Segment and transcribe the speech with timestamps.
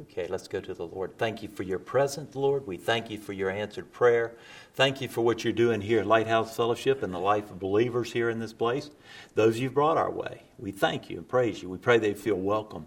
[0.00, 1.18] Okay, let's go to the Lord.
[1.18, 2.66] Thank you for your presence, Lord.
[2.66, 4.32] We thank you for your answered prayer.
[4.72, 8.10] Thank you for what you're doing here at Lighthouse Fellowship and the life of believers
[8.10, 8.88] here in this place.
[9.34, 10.44] Those you've brought our way.
[10.58, 11.68] We thank you and praise you.
[11.68, 12.86] We pray they feel welcome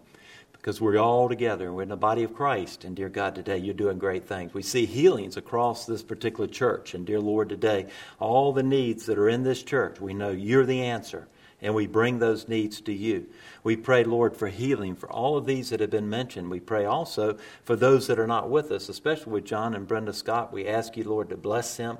[0.52, 2.86] because we're all together and we're in the body of Christ.
[2.86, 4.56] And dear God, today you're doing great things.
[4.56, 6.96] We see healings across this particular church.
[6.96, 7.86] And dear Lord, today,
[8.20, 11.28] all the needs that are in this church, we know you're the answer
[11.66, 13.26] and we bring those needs to you.
[13.64, 16.52] We pray, Lord, for healing for all of these that have been mentioned.
[16.52, 20.14] We pray also for those that are not with us, especially with John and Brenda
[20.14, 20.54] Scott.
[20.54, 21.98] We ask you, Lord, to bless them.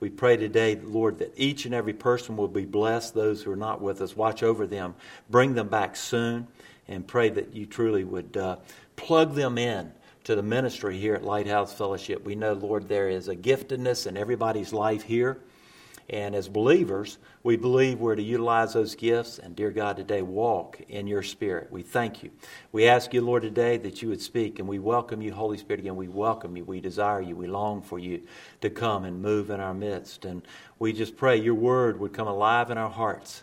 [0.00, 3.12] We pray today, Lord, that each and every person will be blessed.
[3.14, 4.94] Those who are not with us, watch over them,
[5.28, 6.48] bring them back soon,
[6.88, 8.56] and pray that you truly would uh,
[8.96, 9.92] plug them in
[10.24, 12.24] to the ministry here at Lighthouse Fellowship.
[12.24, 15.38] We know, Lord, there is a giftedness in everybody's life here.
[16.10, 20.80] And as believers, we believe we're to utilize those gifts and, dear God, today walk
[20.88, 21.68] in your spirit.
[21.70, 22.30] We thank you.
[22.72, 25.80] We ask you, Lord, today that you would speak, and we welcome you, Holy Spirit,
[25.80, 25.96] again.
[25.96, 26.64] We welcome you.
[26.64, 27.36] We desire you.
[27.36, 28.22] We long for you
[28.60, 30.24] to come and move in our midst.
[30.24, 30.42] And
[30.78, 33.42] we just pray your word would come alive in our hearts.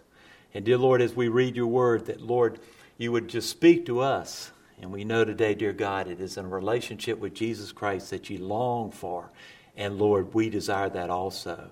[0.53, 2.59] And, dear Lord, as we read your word, that, Lord,
[2.97, 4.52] you would just speak to us.
[4.81, 8.30] And we know today, dear God, it is in a relationship with Jesus Christ that
[8.30, 9.31] you long for.
[9.75, 11.69] And, Lord, we desire that also.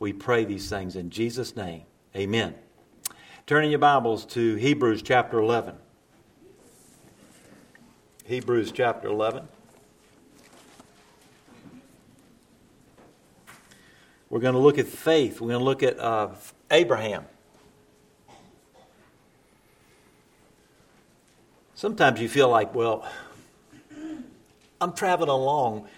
[0.00, 1.82] We pray these things in Jesus' name.
[2.16, 2.54] Amen.
[3.46, 5.74] Turning your Bibles to Hebrews chapter 11.
[8.24, 9.46] Hebrews chapter 11.
[14.30, 15.38] We're going to look at faith.
[15.38, 16.30] We're going to look at uh,
[16.70, 17.26] Abraham.
[21.74, 23.06] Sometimes you feel like, well,
[24.80, 25.88] I'm traveling along.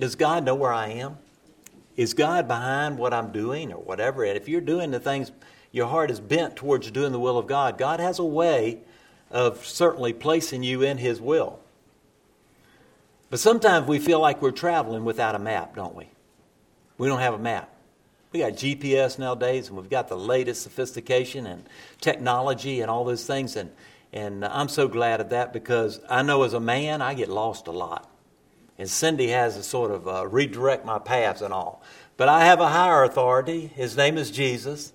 [0.00, 1.18] Does God know where I am?
[2.02, 4.24] Is God behind what I'm doing or whatever?
[4.24, 5.30] And if you're doing the things,
[5.70, 8.80] your heart is bent towards doing the will of God, God has a way
[9.30, 11.60] of certainly placing you in His will.
[13.30, 16.08] But sometimes we feel like we're traveling without a map, don't we?
[16.98, 17.72] We don't have a map.
[18.32, 21.68] We got GPS nowadays, and we've got the latest sophistication and
[22.00, 23.54] technology and all those things.
[23.54, 23.70] And,
[24.12, 27.68] and I'm so glad of that because I know as a man, I get lost
[27.68, 28.11] a lot.
[28.78, 31.82] And Cindy has to sort of uh, redirect my paths and all.
[32.16, 33.66] But I have a higher authority.
[33.66, 34.92] His name is Jesus,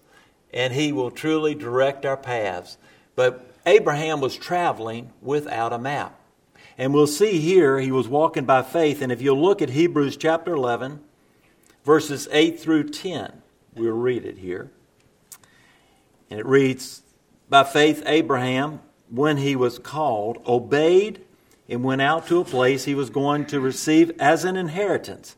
[0.54, 2.78] and he will truly direct our paths.
[3.16, 6.20] But Abraham was traveling without a map.
[6.78, 9.02] And we'll see here he was walking by faith.
[9.02, 11.02] And if you'll look at Hebrews chapter 11,
[11.84, 13.42] verses 8 through 10,
[13.76, 14.72] we'll read it here.
[16.30, 17.02] And it reads
[17.50, 21.26] By faith, Abraham, when he was called, obeyed
[21.70, 25.36] and went out to a place he was going to receive as an inheritance.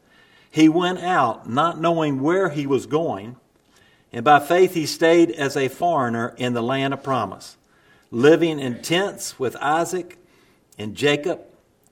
[0.51, 3.35] He went out not knowing where he was going,
[4.11, 7.57] and by faith he stayed as a foreigner in the land of promise,
[8.11, 10.17] living in tents with Isaac
[10.77, 11.41] and Jacob,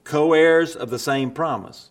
[0.04, 1.90] co heirs of the same promise.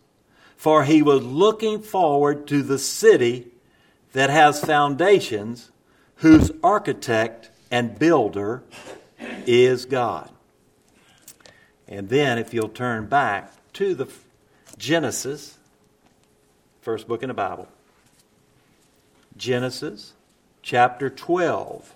[0.57, 3.49] For he was looking forward to the city
[4.13, 5.71] that has foundations,
[6.17, 8.63] whose architect and builder
[9.47, 10.31] is God.
[11.89, 14.09] And then, if you'll turn back to the
[14.77, 15.57] Genesis,
[16.81, 17.69] first book in the Bible,
[19.37, 20.15] Genesis
[20.63, 21.95] chapter 12.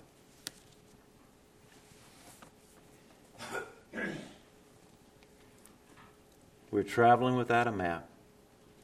[6.71, 8.07] We're traveling without a map.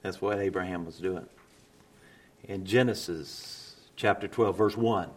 [0.01, 1.25] That's what Abraham was doing.
[2.43, 5.09] In Genesis chapter 12, verse 1.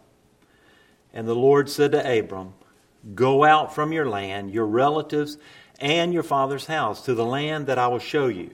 [1.13, 2.53] And the Lord said to Abram,
[3.15, 5.37] Go out from your land, your relatives,
[5.81, 8.51] and your father's house to the land that I will show you.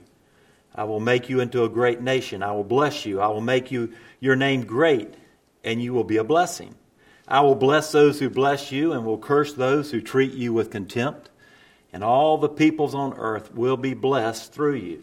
[0.74, 2.42] I will make you into a great nation.
[2.42, 3.20] I will bless you.
[3.20, 5.14] I will make you your name great,
[5.62, 6.74] and you will be a blessing.
[7.26, 10.70] I will bless those who bless you, and will curse those who treat you with
[10.70, 11.28] contempt.
[11.92, 15.02] And all the peoples on earth will be blessed through you.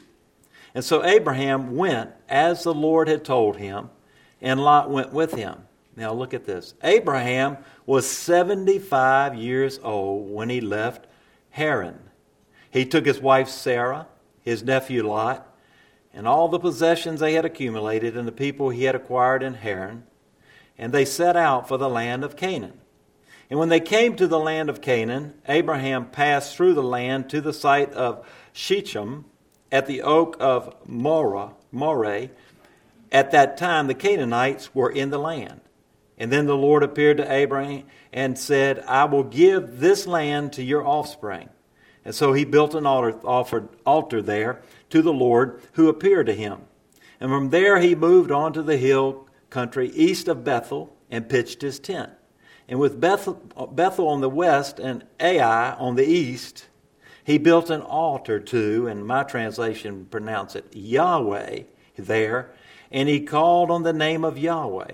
[0.73, 3.89] And so Abraham went as the Lord had told him,
[4.41, 5.55] and Lot went with him.
[5.95, 6.73] Now look at this.
[6.83, 11.07] Abraham was 75 years old when he left
[11.51, 11.99] Haran
[12.75, 14.05] he took his wife Sarah,
[14.41, 15.47] his nephew Lot,
[16.13, 20.03] and all the possessions they had accumulated and the people he had acquired in Haran,
[20.77, 22.77] and they set out for the land of Canaan.
[23.49, 27.39] And when they came to the land of Canaan, Abraham passed through the land to
[27.39, 29.23] the site of Shechem
[29.71, 31.51] at the oak of Moreh.
[31.71, 32.29] Moreh.
[33.09, 35.61] At that time, the Canaanites were in the land.
[36.17, 40.63] And then the Lord appeared to Abraham and said, I will give this land to
[40.63, 41.47] your offspring.
[42.05, 44.61] And so he built an altar, offered, altar there
[44.91, 46.61] to the Lord who appeared to him.
[47.19, 51.61] And from there he moved on to the hill country east of Bethel and pitched
[51.61, 52.11] his tent.
[52.67, 53.33] And with Bethel,
[53.71, 56.67] Bethel on the west and Ai on the east,
[57.23, 61.63] he built an altar to, and my translation pronounce it Yahweh
[61.97, 62.51] there,
[62.91, 64.91] and he called on the name of Yahweh.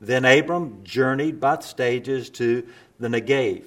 [0.00, 2.66] Then Abram journeyed by stages to
[2.98, 3.64] the Negev.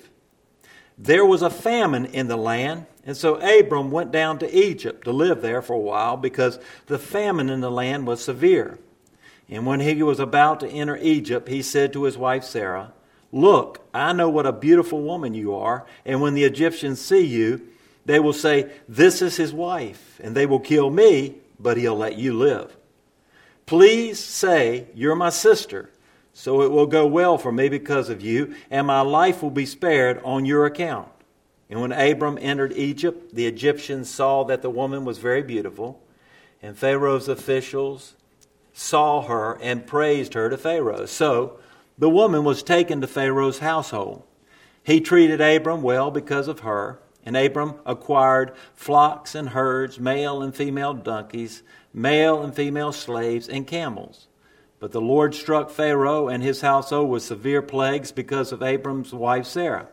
[0.98, 5.12] There was a famine in the land, and so Abram went down to Egypt to
[5.12, 8.80] live there for a while because the famine in the land was severe.
[9.50, 12.94] And when he was about to enter Egypt, he said to his wife Sarah,
[13.32, 17.68] Look, I know what a beautiful woman you are, and when the Egyptians see you,
[18.06, 22.18] they will say, This is his wife, and they will kill me, but he'll let
[22.18, 22.76] you live.
[23.66, 25.90] Please say, You're my sister,
[26.38, 29.66] so it will go well for me because of you, and my life will be
[29.66, 31.08] spared on your account.
[31.70, 36.04] And when Abram entered Egypt, the Egyptians saw that the woman was very beautiful,
[36.62, 38.16] and Pharaoh's officials
[38.74, 41.06] saw her and praised her to Pharaoh.
[41.06, 41.58] So
[41.98, 44.24] the woman was taken to Pharaoh's household.
[44.84, 47.00] He treated Abram well because of her.
[47.26, 53.66] And Abram acquired flocks and herds, male and female donkeys, male and female slaves, and
[53.66, 54.28] camels.
[54.80, 59.45] But the Lord struck Pharaoh and his household with severe plagues because of Abram's wife
[59.45, 59.88] Sarah.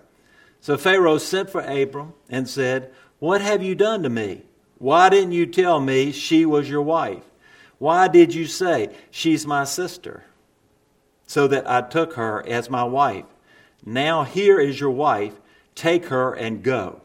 [0.60, 4.42] So Pharaoh sent for Abram and said, What have you done to me?
[4.78, 7.22] Why didn't you tell me she was your wife?
[7.78, 10.24] Why did you say, She's my sister?
[11.26, 13.24] So that I took her as my wife.
[13.84, 15.40] Now here is your wife.
[15.74, 17.02] Take her and go.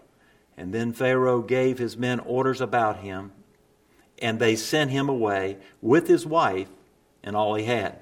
[0.57, 3.31] And then Pharaoh gave his men orders about him,
[4.19, 6.67] and they sent him away with his wife
[7.23, 7.99] and all he had.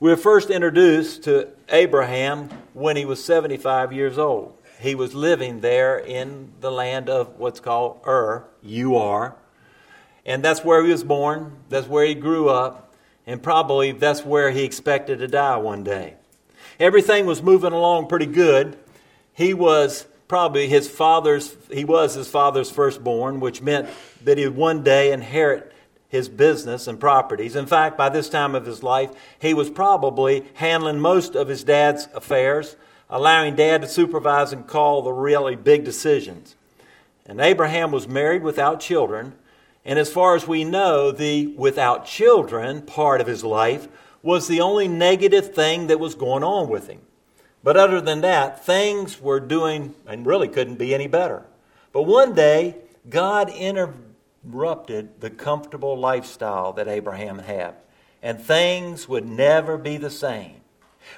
[0.00, 4.58] We were first introduced to Abraham when he was 75 years old.
[4.80, 9.36] He was living there in the land of what's called Ur, U R.
[10.26, 12.94] And that's where he was born, that's where he grew up,
[13.26, 16.14] and probably that's where he expected to die one day.
[16.80, 18.78] Everything was moving along pretty good.
[19.32, 23.88] He was probably his father's, he was his father's firstborn, which meant
[24.24, 25.71] that he would one day inherit
[26.12, 27.56] his business and properties.
[27.56, 31.64] In fact, by this time of his life, he was probably handling most of his
[31.64, 32.76] dad's affairs,
[33.08, 36.54] allowing dad to supervise and call the really big decisions.
[37.24, 39.32] And Abraham was married without children,
[39.86, 43.88] and as far as we know, the without children part of his life
[44.22, 47.00] was the only negative thing that was going on with him.
[47.64, 51.46] But other than that, things were doing and really couldn't be any better.
[51.90, 52.76] But one day,
[53.08, 53.48] God
[54.44, 57.74] interrupted the comfortable lifestyle that Abraham had,
[58.22, 60.56] and things would never be the same.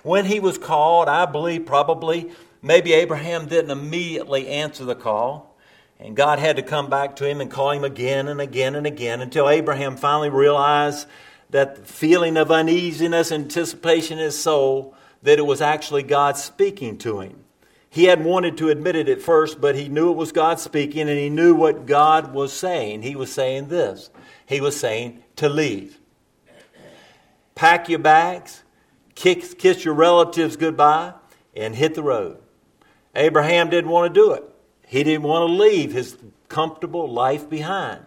[0.02, 2.30] When he was called, I believe probably
[2.62, 5.56] maybe Abraham didn't immediately answer the call,
[5.98, 8.86] and God had to come back to him and call him again and again and
[8.86, 11.06] again until Abraham finally realized
[11.50, 17.20] that feeling of uneasiness, anticipation in his soul that it was actually God speaking to
[17.20, 17.43] him.
[17.94, 21.02] He hadn't wanted to admit it at first, but he knew it was God speaking
[21.08, 23.02] and he knew what God was saying.
[23.02, 24.10] He was saying this
[24.46, 26.00] He was saying to leave.
[27.54, 28.64] Pack your bags,
[29.14, 31.12] kiss, kiss your relatives goodbye,
[31.54, 32.38] and hit the road.
[33.14, 34.42] Abraham didn't want to do it.
[34.84, 36.18] He didn't want to leave his
[36.48, 38.04] comfortable life behind.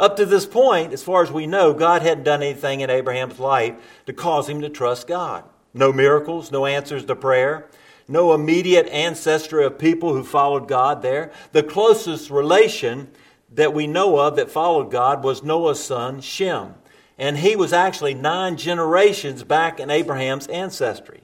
[0.00, 3.38] Up to this point, as far as we know, God hadn't done anything in Abraham's
[3.38, 3.76] life
[4.06, 5.44] to cause him to trust God.
[5.72, 7.68] No miracles, no answers to prayer,
[8.08, 11.32] no immediate ancestry of people who followed God there.
[11.52, 13.10] The closest relation
[13.54, 16.74] that we know of that followed God was Noah's son, Shem.
[17.18, 21.20] And he was actually nine generations back in Abraham's ancestry.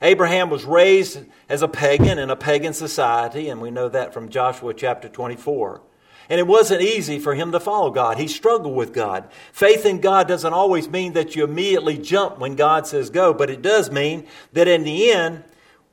[0.00, 4.28] Abraham was raised as a pagan in a pagan society, and we know that from
[4.28, 5.80] Joshua chapter 24.
[6.28, 8.18] And it wasn't easy for him to follow God.
[8.18, 9.28] He struggled with God.
[9.52, 13.50] Faith in God doesn't always mean that you immediately jump when God says go, but
[13.50, 15.44] it does mean that in the end,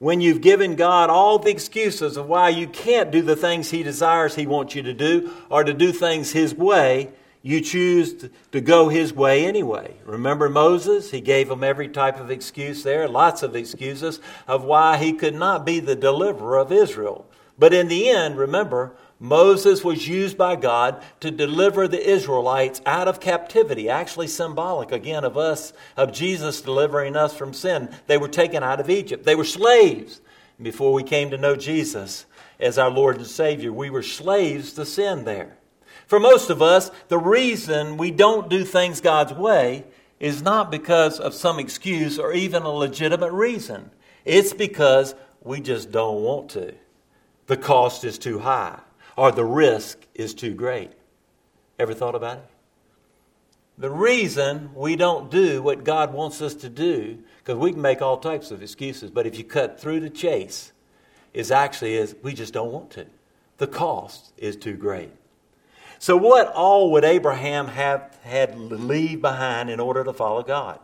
[0.02, 3.84] when you've given God all the excuses of why you can't do the things He
[3.84, 7.12] desires He wants you to do or to do things His way,
[7.44, 9.94] you choose to go His way anyway.
[10.04, 11.12] Remember Moses?
[11.12, 15.36] He gave him every type of excuse there, lots of excuses of why he could
[15.36, 17.28] not be the deliverer of Israel.
[17.60, 23.08] But in the end, remember, Moses was used by God to deliver the Israelites out
[23.08, 27.96] of captivity, actually symbolic again of us, of Jesus delivering us from sin.
[28.08, 29.24] They were taken out of Egypt.
[29.24, 30.22] They were slaves
[30.60, 32.26] before we came to know Jesus
[32.60, 33.72] as our Lord and Savior.
[33.72, 35.56] We were slaves to sin there.
[36.08, 39.86] For most of us, the reason we don't do things God's way
[40.20, 43.92] is not because of some excuse or even a legitimate reason.
[44.26, 45.14] It's because
[45.44, 46.74] we just don't want to.
[47.46, 48.80] The cost is too high
[49.22, 50.92] or the risk is too great.
[51.78, 52.46] Ever thought about it?
[53.78, 58.02] The reason we don't do what God wants us to do, because we can make
[58.02, 60.72] all types of excuses, but if you cut through the chase,
[61.36, 63.06] is actually is we just don't want to.
[63.60, 65.12] The cost is too great.
[66.00, 70.80] So, what all would Abraham have had leave behind in order to follow God?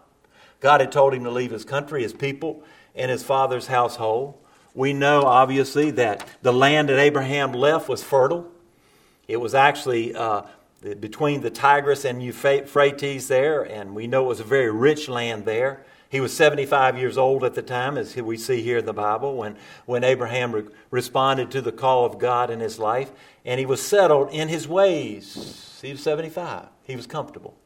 [0.60, 2.62] God had told him to leave his country, his people,
[2.94, 4.36] and his father's household.
[4.78, 8.48] We know, obviously, that the land that Abraham left was fertile.
[9.28, 10.44] It was actually uh,
[11.00, 15.46] between the Tigris and Euphrates there, and we know it was a very rich land
[15.46, 15.84] there.
[16.10, 19.36] He was 75 years old at the time, as we see here in the Bible,
[19.36, 19.58] when,
[19.88, 23.10] when Abraham re- responded to the call of God in his life,
[23.44, 25.80] and he was settled in his ways.
[25.82, 26.68] He was 75.
[26.84, 27.58] He was comfortable.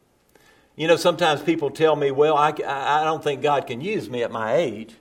[0.78, 4.24] You know, sometimes people tell me, well, I, I don't think God can use me
[4.24, 4.96] at my age.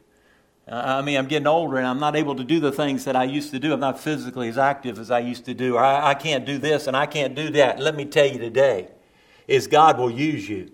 [0.70, 3.24] I mean, I'm getting older and I'm not able to do the things that I
[3.24, 3.72] used to do.
[3.72, 5.76] I'm not physically as active as I used to do.
[5.76, 7.80] I, I can't do this and I can't do that.
[7.80, 8.88] Let me tell you today
[9.48, 10.70] is God will use you.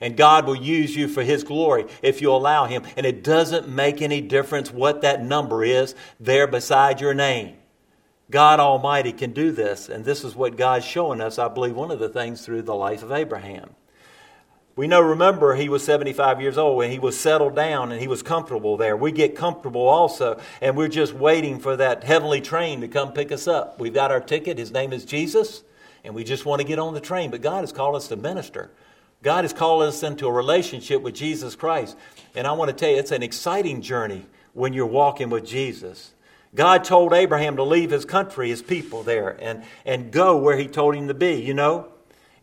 [0.00, 2.82] And God will use you for His glory if you allow Him.
[2.96, 7.56] And it doesn't make any difference what that number is there beside your name.
[8.30, 9.88] God Almighty can do this.
[9.88, 12.74] And this is what God's showing us, I believe, one of the things through the
[12.74, 13.74] life of Abraham.
[14.76, 18.08] We know, remember, he was 75 years old and he was settled down and he
[18.08, 18.94] was comfortable there.
[18.94, 23.32] We get comfortable also, and we're just waiting for that heavenly train to come pick
[23.32, 23.80] us up.
[23.80, 24.58] We've got our ticket.
[24.58, 25.62] His name is Jesus,
[26.04, 27.30] and we just want to get on the train.
[27.30, 28.70] But God has called us to minister.
[29.22, 31.96] God has called us into a relationship with Jesus Christ.
[32.34, 36.12] And I want to tell you, it's an exciting journey when you're walking with Jesus.
[36.54, 40.68] God told Abraham to leave his country, his people there, and, and go where he
[40.68, 41.88] told him to be, you know?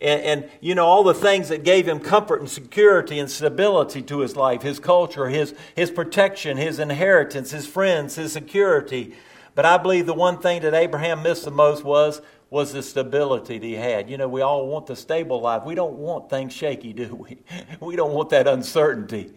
[0.04, 4.02] And, and, you know, all the things that gave him comfort and security and stability
[4.02, 9.14] to his life, his culture, his, his protection, his inheritance, his friends, his security.
[9.54, 12.20] But I believe the one thing that Abraham missed the most was,
[12.50, 14.10] was the stability that he had.
[14.10, 15.64] You know, we all want the stable life.
[15.64, 17.38] We don't want things shaky, do we?
[17.80, 19.32] We don't want that uncertainty.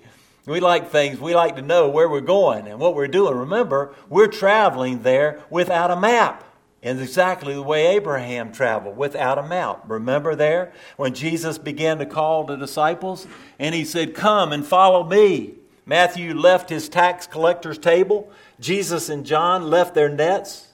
[0.45, 3.35] We like things, we like to know where we're going and what we're doing.
[3.35, 6.43] Remember, we're traveling there without a map.
[6.83, 9.79] And exactly the way Abraham traveled without a mount.
[9.87, 15.03] Remember there when Jesus began to call the disciples and he said, Come and follow
[15.03, 15.55] me.
[15.85, 18.29] Matthew left his tax collector's table.
[18.59, 20.67] Jesus and John left their nets.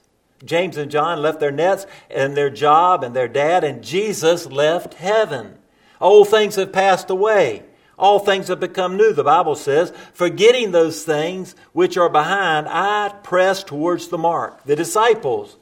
[0.43, 4.95] James and John left their nets and their job and their dad, and Jesus left
[4.95, 5.57] heaven.
[6.01, 7.63] Old things have passed away.
[7.97, 9.93] All things have become new, the Bible says.
[10.13, 14.63] Forgetting those things which are behind, I press towards the mark.
[14.65, 15.57] The disciples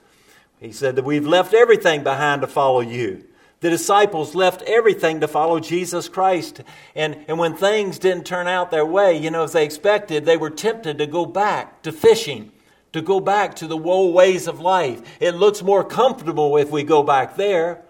[0.61, 3.25] he said that we've left everything behind to follow you.
[3.61, 6.61] The disciples left everything to follow Jesus Christ.
[6.95, 10.37] And, and when things didn't turn out their way, you know, as they expected, they
[10.37, 12.51] were tempted to go back to fishing,
[12.93, 15.01] to go back to the old ways of life.
[15.19, 17.81] It looks more comfortable if we go back there.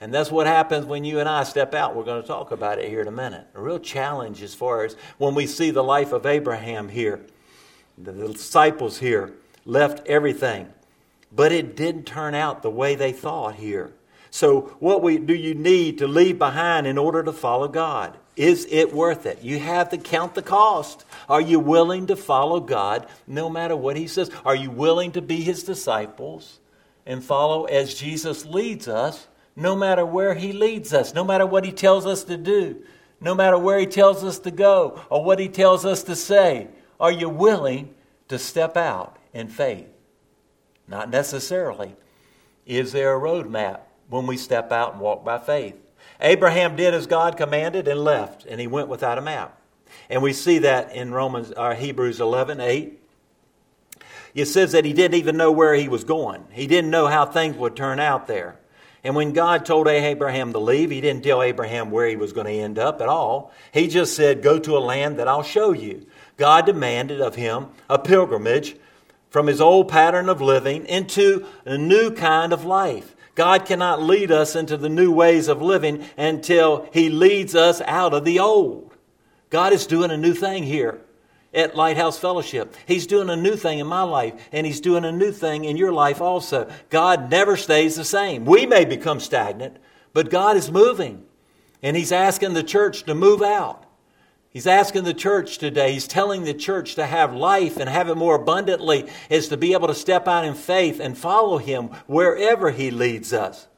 [0.00, 1.94] And that's what happens when you and I step out.
[1.94, 3.46] We're going to talk about it here in a minute.
[3.54, 7.20] A real challenge as far as when we see the life of Abraham here.
[7.98, 9.34] The disciples here
[9.66, 10.72] left everything
[11.32, 13.92] but it didn't turn out the way they thought here.
[14.30, 18.16] So, what we, do you need to leave behind in order to follow God?
[18.36, 19.42] Is it worth it?
[19.42, 21.04] You have to count the cost.
[21.28, 24.30] Are you willing to follow God no matter what He says?
[24.44, 26.60] Are you willing to be His disciples
[27.04, 31.64] and follow as Jesus leads us, no matter where He leads us, no matter what
[31.64, 32.82] He tells us to do,
[33.20, 36.68] no matter where He tells us to go or what He tells us to say?
[37.00, 37.94] Are you willing
[38.28, 39.89] to step out in faith?
[40.90, 41.94] Not necessarily.
[42.66, 45.76] Is there a roadmap when we step out and walk by faith?
[46.20, 49.56] Abraham did as God commanded and left, and he went without a map.
[50.10, 52.98] And we see that in Romans or uh, Hebrews 11, 8.
[54.34, 56.44] It says that he didn't even know where he was going.
[56.50, 58.56] He didn't know how things would turn out there.
[59.02, 62.46] And when God told Abraham to leave, he didn't tell Abraham where he was going
[62.46, 63.52] to end up at all.
[63.72, 66.06] He just said, Go to a land that I'll show you.
[66.36, 68.76] God demanded of him a pilgrimage
[69.30, 73.16] from his old pattern of living into a new kind of life.
[73.34, 78.12] God cannot lead us into the new ways of living until he leads us out
[78.12, 78.92] of the old.
[79.48, 81.00] God is doing a new thing here
[81.52, 82.76] at Lighthouse Fellowship.
[82.86, 85.76] He's doing a new thing in my life, and He's doing a new thing in
[85.76, 86.70] your life also.
[86.88, 88.44] God never stays the same.
[88.44, 89.76] We may become stagnant,
[90.12, 91.24] but God is moving,
[91.82, 93.84] and He's asking the church to move out.
[94.50, 98.16] He's asking the church today, he's telling the church to have life and have it
[98.16, 102.70] more abundantly, is to be able to step out in faith and follow him wherever
[102.70, 103.68] he leads us.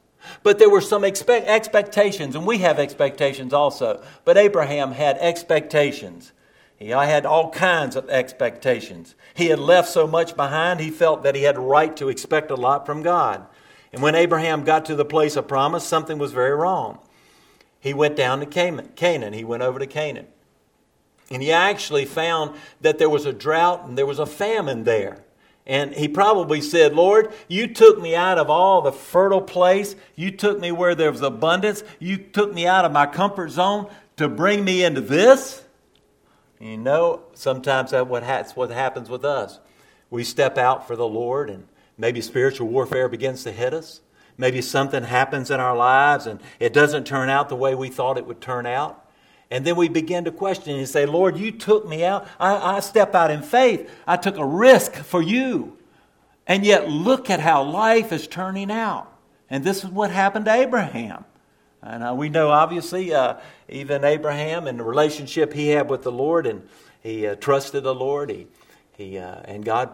[0.41, 4.01] But there were some expect- expectations, and we have expectations also.
[4.25, 6.31] But Abraham had expectations.
[6.75, 9.13] He had all kinds of expectations.
[9.35, 12.49] He had left so much behind, he felt that he had a right to expect
[12.49, 13.45] a lot from God.
[13.91, 16.97] And when Abraham got to the place of promise, something was very wrong.
[17.79, 18.45] He went down to
[18.95, 19.33] Canaan.
[19.33, 20.27] He went over to Canaan.
[21.33, 25.23] And he actually found that there was a drought and there was a famine there.
[25.65, 29.95] And he probably said, Lord, you took me out of all the fertile place.
[30.15, 31.83] You took me where there was abundance.
[31.99, 35.63] You took me out of my comfort zone to bring me into this.
[36.59, 38.05] You know, sometimes that's
[38.55, 39.59] what happens with us.
[40.11, 44.01] We step out for the Lord, and maybe spiritual warfare begins to hit us.
[44.37, 48.19] Maybe something happens in our lives, and it doesn't turn out the way we thought
[48.19, 49.02] it would turn out.
[49.51, 52.27] And then we begin to question and say, Lord, you took me out.
[52.39, 53.89] I, I step out in faith.
[54.07, 55.77] I took a risk for you.
[56.47, 59.07] And yet, look at how life is turning out.
[59.49, 61.25] And this is what happened to Abraham.
[61.81, 63.35] And uh, we know, obviously, uh,
[63.69, 66.67] even Abraham and the relationship he had with the Lord, and
[67.01, 68.47] he uh, trusted the Lord, he,
[68.97, 69.89] he, uh, and God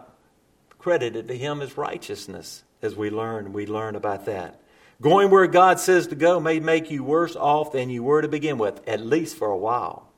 [0.78, 3.54] credited to him his righteousness, as we learn.
[3.54, 4.60] We learn about that.
[5.02, 8.28] Going where God says to go may make you worse off than you were to
[8.28, 10.10] begin with, at least for a while.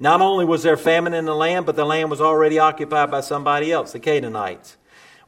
[0.00, 3.20] Not only was there famine in the land, but the land was already occupied by
[3.20, 4.76] somebody else, the Canaanites.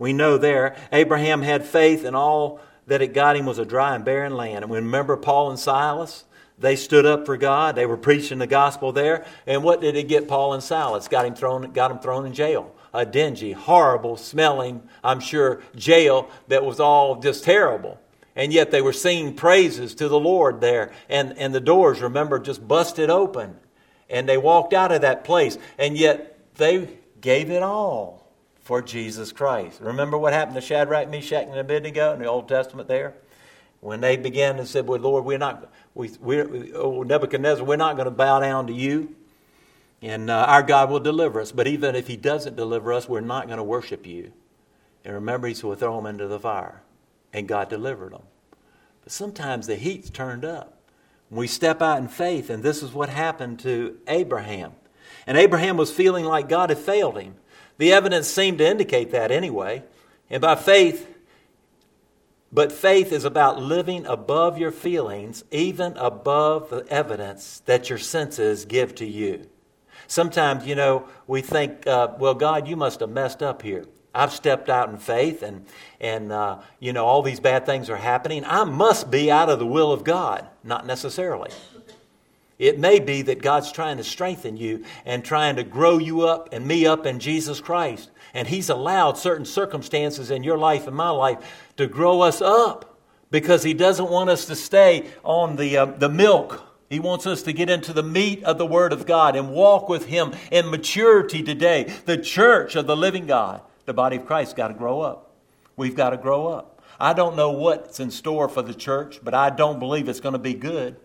[0.01, 3.95] We know there, Abraham had faith, and all that it got him was a dry
[3.95, 4.65] and barren land.
[4.65, 6.25] And we remember Paul and Silas,
[6.59, 7.77] they stood up for God.
[7.77, 9.25] They were preaching the gospel there.
[9.47, 11.07] And what did it get Paul and Silas?
[11.07, 12.75] Got him thrown, got him thrown in jail.
[12.93, 18.01] A dingy, horrible smelling, I'm sure, jail that was all just terrible
[18.39, 20.93] and yet they were singing praises to the Lord there.
[21.09, 23.57] And, and the doors, remember, just busted open.
[24.09, 25.59] And they walked out of that place.
[25.77, 26.89] And yet they
[27.21, 28.31] gave it all
[28.61, 29.81] for Jesus Christ.
[29.81, 33.15] Remember what happened to Shadrach, Meshach, and Abednego in the Old Testament there?
[33.81, 37.97] When they began to say, Well, Lord, we're not, we, we, oh, Nebuchadnezzar, we're not
[37.97, 39.17] going to bow down to you.
[40.01, 41.51] And uh, our God will deliver us.
[41.51, 44.33] But even if He doesn't deliver us, we're not going to worship you.
[45.05, 46.83] And remember, He said, We'll throw them into the fire
[47.33, 48.23] and God delivered them.
[49.03, 50.75] But sometimes the heat's turned up.
[51.31, 54.73] We step out in faith, and this is what happened to Abraham.
[55.27, 57.35] And Abraham was feeling like God had failed him.
[57.77, 59.83] The evidence seemed to indicate that anyway.
[60.31, 61.07] And by faith,
[62.51, 68.65] but faith is about living above your feelings, even above the evidence that your senses
[68.65, 69.49] give to you.
[70.07, 73.85] Sometimes, you know, we think, uh, well, God, you must have messed up here.
[74.15, 75.65] I've stepped out in faith and,
[76.01, 78.45] and uh, you know, all these bad things are happening.
[78.45, 80.47] I must be out of the will of God.
[80.65, 81.51] Not necessarily.
[82.59, 86.49] It may be that God's trying to strengthen you and trying to grow you up
[86.53, 88.11] and me up in Jesus Christ.
[88.35, 91.39] And He's allowed certain circumstances in your life and my life
[91.77, 92.99] to grow us up
[93.31, 96.65] because He doesn't want us to stay on the, uh, the milk.
[96.91, 99.89] He wants us to get into the meat of the Word of God and walk
[99.89, 103.61] with Him in maturity today, the church of the living God.
[103.89, 105.31] The body of Christ got to grow up.
[105.75, 106.83] We've got to grow up.
[107.01, 110.35] I don't know what's in store for the church, but I don't believe it's going
[110.35, 110.97] to be good.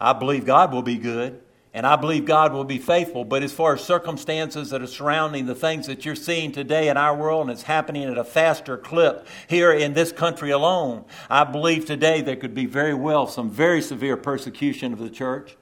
[0.00, 1.40] I believe God will be good,
[1.72, 3.24] and I believe God will be faithful.
[3.24, 6.96] But as far as circumstances that are surrounding the things that you're seeing today in
[6.96, 11.44] our world, and it's happening at a faster clip here in this country alone, I
[11.44, 15.56] believe today there could be very well some very severe persecution of the church.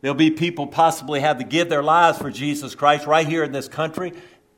[0.00, 3.52] There'll be people possibly have to give their lives for Jesus Christ right here in
[3.52, 4.12] this country.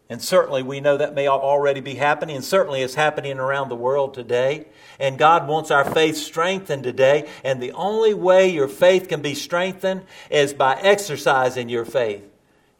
[0.09, 3.77] And certainly we know that may already be happening, and certainly it's happening around the
[3.77, 4.66] world today.
[5.01, 7.29] And God wants our faith strengthened today.
[7.42, 12.23] And the only way your faith can be strengthened is by exercising your faith,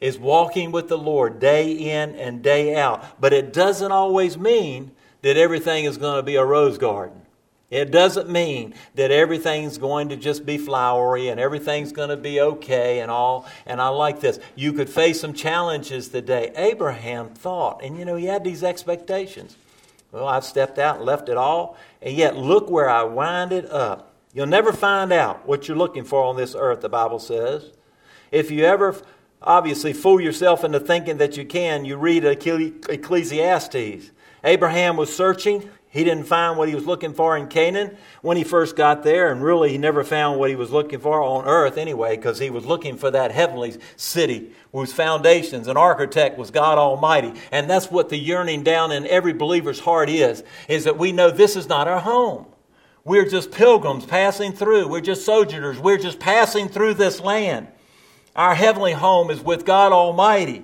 [0.01, 3.21] is walking with the Lord day in and day out.
[3.21, 7.23] But it doesn't always mean that everything is going to be a rose garden.
[7.68, 12.40] It doesn't mean that everything's going to just be flowery and everything's going to be
[12.40, 13.46] okay and all.
[13.66, 14.38] And I like this.
[14.55, 16.52] You could face some challenges today.
[16.55, 19.57] Abraham thought, and you know, he had these expectations.
[20.12, 24.14] Well, I've stepped out and left it all, and yet look where I winded up.
[24.33, 27.72] You'll never find out what you're looking for on this earth, the Bible says.
[28.31, 28.94] If you ever
[29.42, 34.11] obviously fool yourself into thinking that you can, you read Ecclesiastes.
[34.44, 38.45] Abraham was searching, he didn't find what he was looking for in Canaan when he
[38.45, 41.79] first got there, and really he never found what he was looking for on earth
[41.79, 46.77] anyway, because he was looking for that heavenly city whose foundations and architect was God
[46.77, 47.33] Almighty.
[47.51, 51.31] And that's what the yearning down in every believer's heart is, is that we know
[51.31, 52.45] this is not our home.
[53.03, 54.89] We're just pilgrims passing through.
[54.89, 55.79] We're just sojourners.
[55.79, 57.69] We're just passing through this land.
[58.35, 60.63] Our heavenly home is with God Almighty.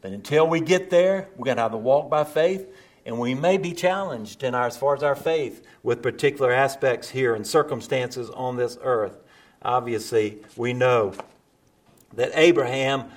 [0.00, 2.66] But until we get there, we're going to have to walk by faith
[3.04, 7.10] and we may be challenged in our, as far as our faith with particular aspects
[7.10, 9.22] here and circumstances on this earth.
[9.62, 11.14] Obviously, we know
[12.14, 13.10] that Abraham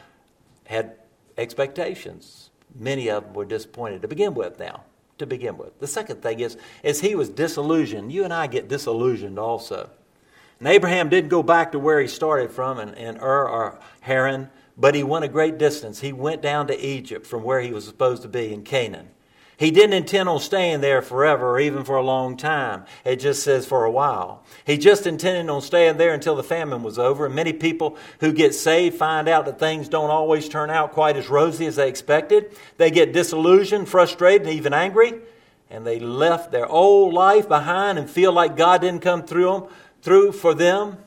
[0.66, 0.96] had
[1.38, 2.50] expectations.
[2.74, 4.84] Many of them were disappointed to begin with now,
[5.18, 5.80] to begin with.
[5.80, 8.12] The second thing is, is he was disillusioned.
[8.12, 9.90] You and I get disillusioned also.
[10.60, 14.50] And Abraham didn't go back to where he started from in, in Ur or Haran,
[14.78, 16.00] but he went a great distance.
[16.00, 19.10] He went down to Egypt from where he was supposed to be in Canaan.
[19.58, 22.86] He didn't intend on staying there forever or even for a long time.
[23.06, 24.44] It just says for a while.
[24.66, 27.26] He just intended on staying there until the famine was over.
[27.26, 31.16] And many people who get saved find out that things don't always turn out quite
[31.16, 32.58] as rosy as they expected.
[32.78, 35.14] They get disillusioned, frustrated, and even angry.
[35.70, 39.64] And they left their old life behind and feel like God didn't come through them,
[40.02, 40.98] through for them.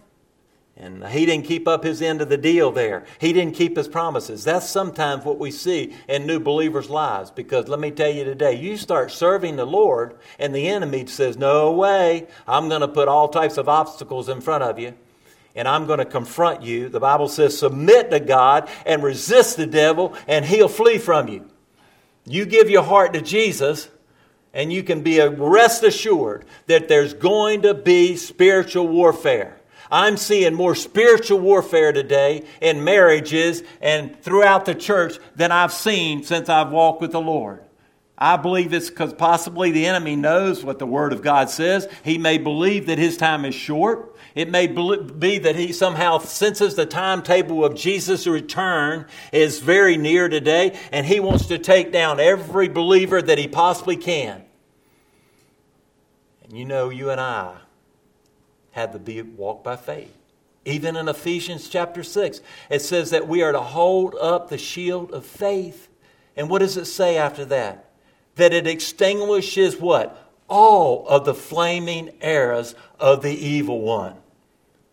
[0.80, 3.04] And he didn't keep up his end of the deal there.
[3.20, 4.44] He didn't keep his promises.
[4.44, 7.32] That's sometimes what we see in new believers' lives.
[7.32, 11.36] Because let me tell you today, you start serving the Lord, and the enemy says,
[11.36, 14.94] No way, I'm going to put all types of obstacles in front of you,
[15.56, 16.88] and I'm going to confront you.
[16.88, 21.50] The Bible says, Submit to God and resist the devil, and he'll flee from you.
[22.24, 23.88] You give your heart to Jesus,
[24.54, 29.57] and you can be rest assured that there's going to be spiritual warfare.
[29.90, 36.22] I'm seeing more spiritual warfare today in marriages and throughout the church than I've seen
[36.24, 37.62] since I've walked with the Lord.
[38.20, 41.86] I believe it's because possibly the enemy knows what the Word of God says.
[42.02, 44.16] He may believe that his time is short.
[44.34, 50.28] It may be that he somehow senses the timetable of Jesus' return is very near
[50.28, 54.44] today, and he wants to take down every believer that he possibly can.
[56.42, 57.58] And you know, you and I
[58.78, 60.14] had to be walk by faith.
[60.64, 65.12] Even in Ephesians chapter 6, it says that we are to hold up the shield
[65.12, 65.88] of faith.
[66.36, 67.90] And what does it say after that?
[68.36, 70.16] That it extinguishes what?
[70.46, 74.14] All of the flaming arrows of the evil one.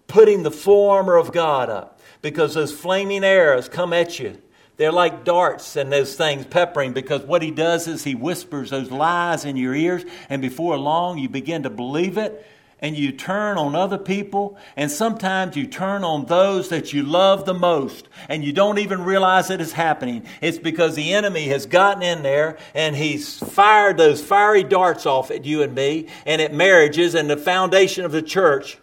[0.08, 2.00] Putting the full armor of God up.
[2.22, 4.42] Because those flaming arrows come at you.
[4.78, 8.92] They're like darts and those things peppering because what he does is he whispers those
[8.92, 12.46] lies in your ears, and before long you begin to believe it
[12.86, 17.44] and you turn on other people, and sometimes you turn on those that you love
[17.44, 20.24] the most, and you don't even realize it is happening.
[20.40, 25.32] It's because the enemy has gotten in there and he's fired those fiery darts off
[25.32, 28.78] at you and me, and at marriages and the foundation of the church,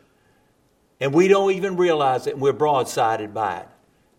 [0.99, 3.69] and we don't even realize it, and we're broadsided by it.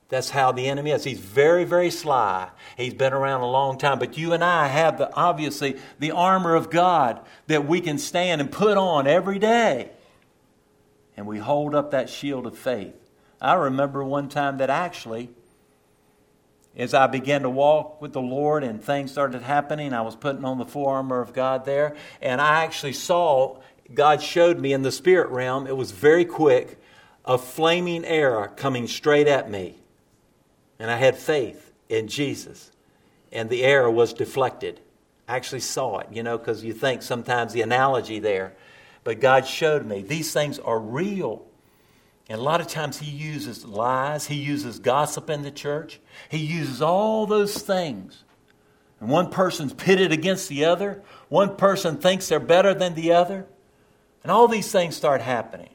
[0.10, 1.04] That's how the enemy is.
[1.04, 2.50] He's very, very sly.
[2.78, 4.00] He's been around a long time.
[4.00, 8.42] But you and I have the obviously the armor of God that we can stand
[8.42, 9.92] and put on every day.
[11.18, 12.96] And we hold up that shield of faith.
[13.42, 15.30] I remember one time that actually,
[16.76, 20.46] as I began to walk with the Lord and things started happening, I was putting
[20.46, 23.60] on the full armor of God there, and I actually saw
[23.94, 26.80] God showed me in the spirit realm, it was very quick,
[27.26, 29.83] a flaming arrow coming straight at me
[30.84, 32.70] and I had faith in Jesus,
[33.32, 34.82] and the arrow was deflected.
[35.30, 38.54] I actually saw it, you know, because you think sometimes the analogy there.
[39.06, 41.46] But God showed me these things are real.
[42.28, 46.40] And a lot of times He uses lies, He uses gossip in the church, He
[46.40, 48.26] uses all those things.
[49.00, 53.46] And one person's pitted against the other, one person thinks they're better than the other.
[54.22, 55.70] And all these things start happening.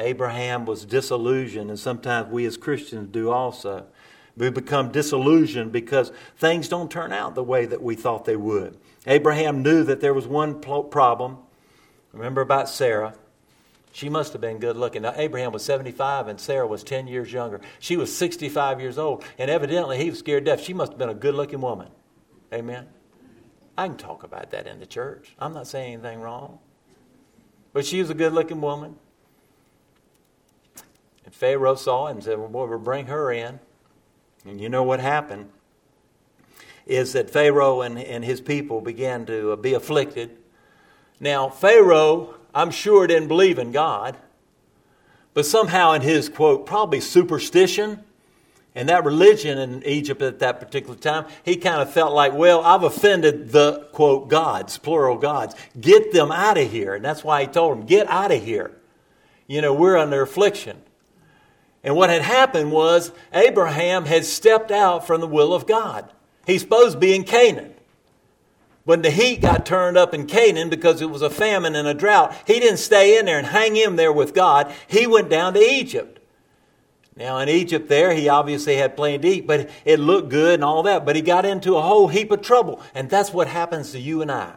[0.00, 3.86] Abraham was disillusioned, and sometimes we as Christians do also.
[4.36, 8.78] We become disillusioned because things don't turn out the way that we thought they would.
[9.06, 11.38] Abraham knew that there was one problem.
[12.12, 13.14] Remember about Sarah?
[13.92, 15.02] She must have been good looking.
[15.02, 17.60] Now, Abraham was 75 and Sarah was 10 years younger.
[17.80, 20.60] She was 65 years old, and evidently he was scared deaf.
[20.60, 21.88] She must have been a good looking woman.
[22.52, 22.86] Amen?
[23.76, 25.34] I can talk about that in the church.
[25.38, 26.58] I'm not saying anything wrong.
[27.72, 28.96] But she was a good looking woman.
[31.30, 33.60] And Pharaoh saw it and said, Well, boy, we'll bring her in.
[34.44, 35.48] And you know what happened?
[36.86, 40.36] Is that Pharaoh and, and his people began to uh, be afflicted.
[41.20, 44.16] Now, Pharaoh, I'm sure, didn't believe in God,
[45.32, 48.02] but somehow in his, quote, probably superstition,
[48.74, 52.62] and that religion in Egypt at that particular time, he kind of felt like, well,
[52.62, 55.54] I've offended the, quote, gods, plural gods.
[55.80, 56.96] Get them out of here.
[56.96, 58.72] And that's why he told them, get out of here.
[59.46, 60.82] You know, we're under affliction.
[61.82, 66.10] And what had happened was Abraham had stepped out from the will of God.
[66.46, 67.74] He's supposed to be in Canaan.
[68.84, 71.94] When the heat got turned up in Canaan because it was a famine and a
[71.94, 74.72] drought, he didn't stay in there and hang in there with God.
[74.88, 76.18] He went down to Egypt.
[77.16, 80.64] Now, in Egypt, there, he obviously had plenty to eat, but it looked good and
[80.64, 81.04] all that.
[81.04, 82.80] But he got into a whole heap of trouble.
[82.94, 84.54] And that's what happens to you and I.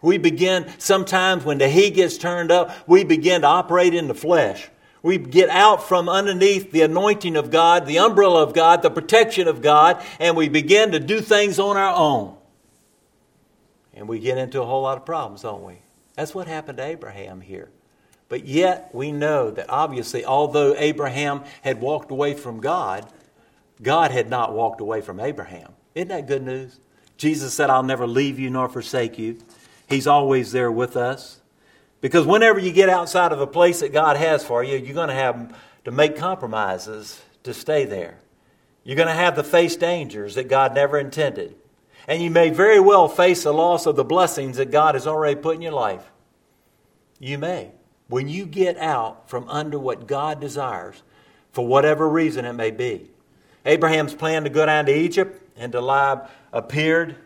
[0.00, 4.14] We begin, sometimes when the heat gets turned up, we begin to operate in the
[4.14, 4.70] flesh.
[5.02, 9.46] We get out from underneath the anointing of God, the umbrella of God, the protection
[9.46, 12.36] of God, and we begin to do things on our own.
[13.94, 15.78] And we get into a whole lot of problems, don't we?
[16.14, 17.68] That's what happened to Abraham here.
[18.28, 23.10] But yet we know that obviously, although Abraham had walked away from God,
[23.80, 25.72] God had not walked away from Abraham.
[25.94, 26.80] Isn't that good news?
[27.16, 29.38] Jesus said, I'll never leave you nor forsake you.
[29.88, 31.40] He's always there with us.
[32.00, 35.08] Because whenever you get outside of a place that God has for you, you're going
[35.08, 38.18] to have to make compromises to stay there.
[38.84, 41.56] You're going to have to face dangers that God never intended.
[42.06, 45.40] And you may very well face the loss of the blessings that God has already
[45.40, 46.10] put in your life.
[47.18, 47.72] You may.
[48.08, 51.02] When you get out from under what God desires,
[51.52, 53.10] for whatever reason it may be.
[53.66, 57.16] Abraham's plan to go down to Egypt and to lie appeared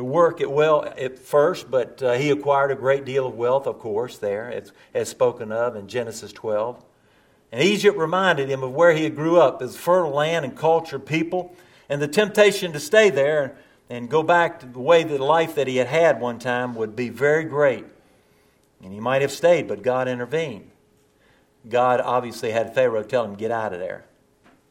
[0.00, 3.66] to work it well at first, but uh, he acquired a great deal of wealth,
[3.66, 6.82] of course, there, as, as spoken of in Genesis 12.
[7.52, 11.04] And Egypt reminded him of where he had grew up, his fertile land and cultured
[11.04, 11.54] people,
[11.90, 13.58] and the temptation to stay there
[13.90, 16.96] and go back to the way the life that he had had one time would
[16.96, 17.84] be very great.
[18.82, 20.70] And he might have stayed, but God intervened.
[21.68, 24.06] God obviously had Pharaoh tell him, Get out of there.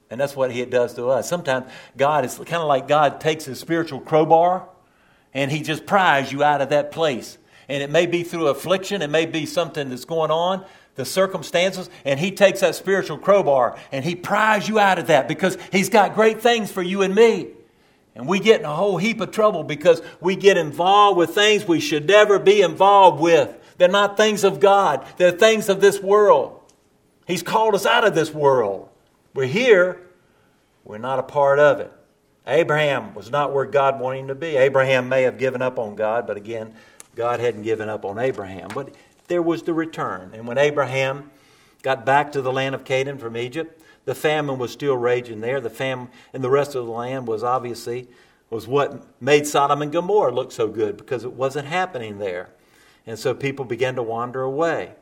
[0.10, 1.30] And that's what he does to us.
[1.30, 4.68] Sometimes God is kind of like God takes his spiritual crowbar
[5.34, 7.38] and he just pries you out of that place.
[7.68, 10.66] And it may be through affliction, it may be something that's going on,
[10.96, 15.28] the circumstances, and he takes that spiritual crowbar and he pries you out of that
[15.28, 17.50] because he's got great things for you and me.
[18.16, 21.66] And we get in a whole heap of trouble because we get involved with things
[21.66, 23.56] we should never be involved with.
[23.78, 26.60] They're not things of God, they're things of this world.
[27.28, 28.90] He's called us out of this world.
[29.36, 30.02] We're here,
[30.84, 31.94] we're not a part of it.
[32.50, 34.56] Abraham was not where God wanted him to be.
[34.58, 36.74] Abraham may have given up on God, but again,
[37.16, 38.70] God hadn't given up on Abraham.
[38.74, 38.94] But
[39.28, 40.32] there was the return.
[40.34, 41.30] And when Abraham
[41.84, 45.62] got back to the land of Canaan from Egypt, the famine was still raging there.
[45.62, 48.08] The famine in the rest of the land was obviously
[48.50, 52.50] was what made Sodom and Gomorrah look so good because it wasn't happening there.
[53.06, 54.94] And so people began to wander away.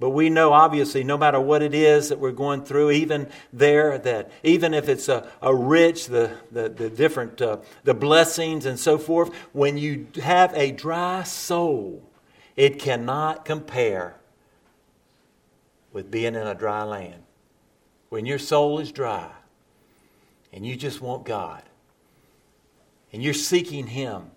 [0.00, 3.98] But we know, obviously, no matter what it is that we're going through, even there,
[3.98, 8.78] that even if it's a, a rich, the, the, the different, uh, the blessings and
[8.78, 12.08] so forth, when you have a dry soul,
[12.54, 14.14] it cannot compare
[15.92, 17.24] with being in a dry land.
[18.08, 19.30] When your soul is dry
[20.52, 21.62] and you just want God
[23.12, 24.30] and you're seeking Him,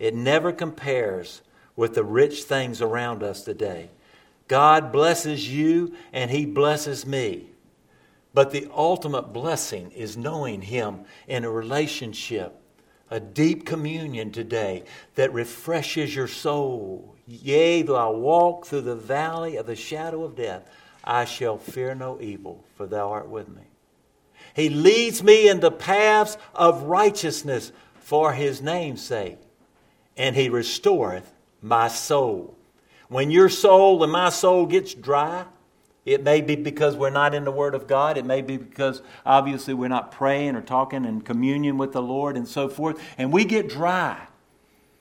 [0.00, 1.40] it never compares
[1.76, 3.90] with the rich things around us today.
[4.48, 7.50] God blesses you and He blesses me.
[8.32, 12.54] But the ultimate blessing is knowing Him in a relationship,
[13.10, 17.14] a deep communion today that refreshes your soul.
[17.26, 20.68] Yea, though I walk through the valley of the shadow of death,
[21.04, 23.62] I shall fear no evil, for thou art with me.
[24.54, 29.38] He leads me in the paths of righteousness for his name's sake,
[30.16, 32.56] and he restoreth my soul.
[33.08, 35.44] When your soul and my soul gets dry,
[36.04, 38.18] it may be because we're not in the Word of God.
[38.18, 42.36] It may be because obviously we're not praying or talking in communion with the Lord
[42.36, 43.00] and so forth.
[43.16, 44.26] And we get dry.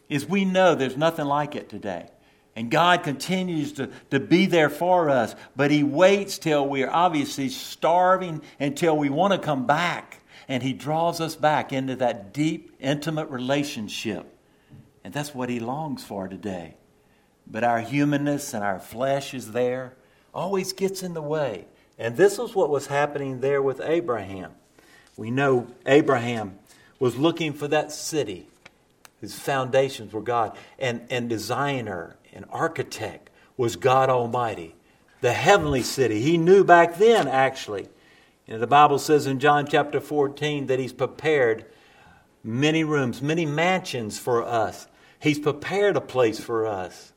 [0.07, 2.09] Is we know there's nothing like it today.
[2.55, 7.49] And God continues to, to be there for us, but He waits till we're obviously
[7.49, 10.19] starving until we want to come back.
[10.47, 14.37] And He draws us back into that deep, intimate relationship.
[15.03, 16.75] And that's what He longs for today
[17.45, 19.93] but our humanness and our flesh is there,
[20.33, 21.65] always gets in the way.
[21.97, 24.51] And this is what was happening there with Abraham.
[25.15, 26.57] We know Abraham
[26.99, 28.47] was looking for that city.
[29.21, 34.75] whose foundations were God, and, and designer and architect was God Almighty.
[35.21, 36.19] The heavenly city.
[36.19, 37.87] He knew back then, actually.
[38.49, 41.65] And the Bible says in John chapter 14 that He's prepared
[42.43, 44.87] many rooms, many mansions for us.
[45.21, 47.12] He's prepared a place for us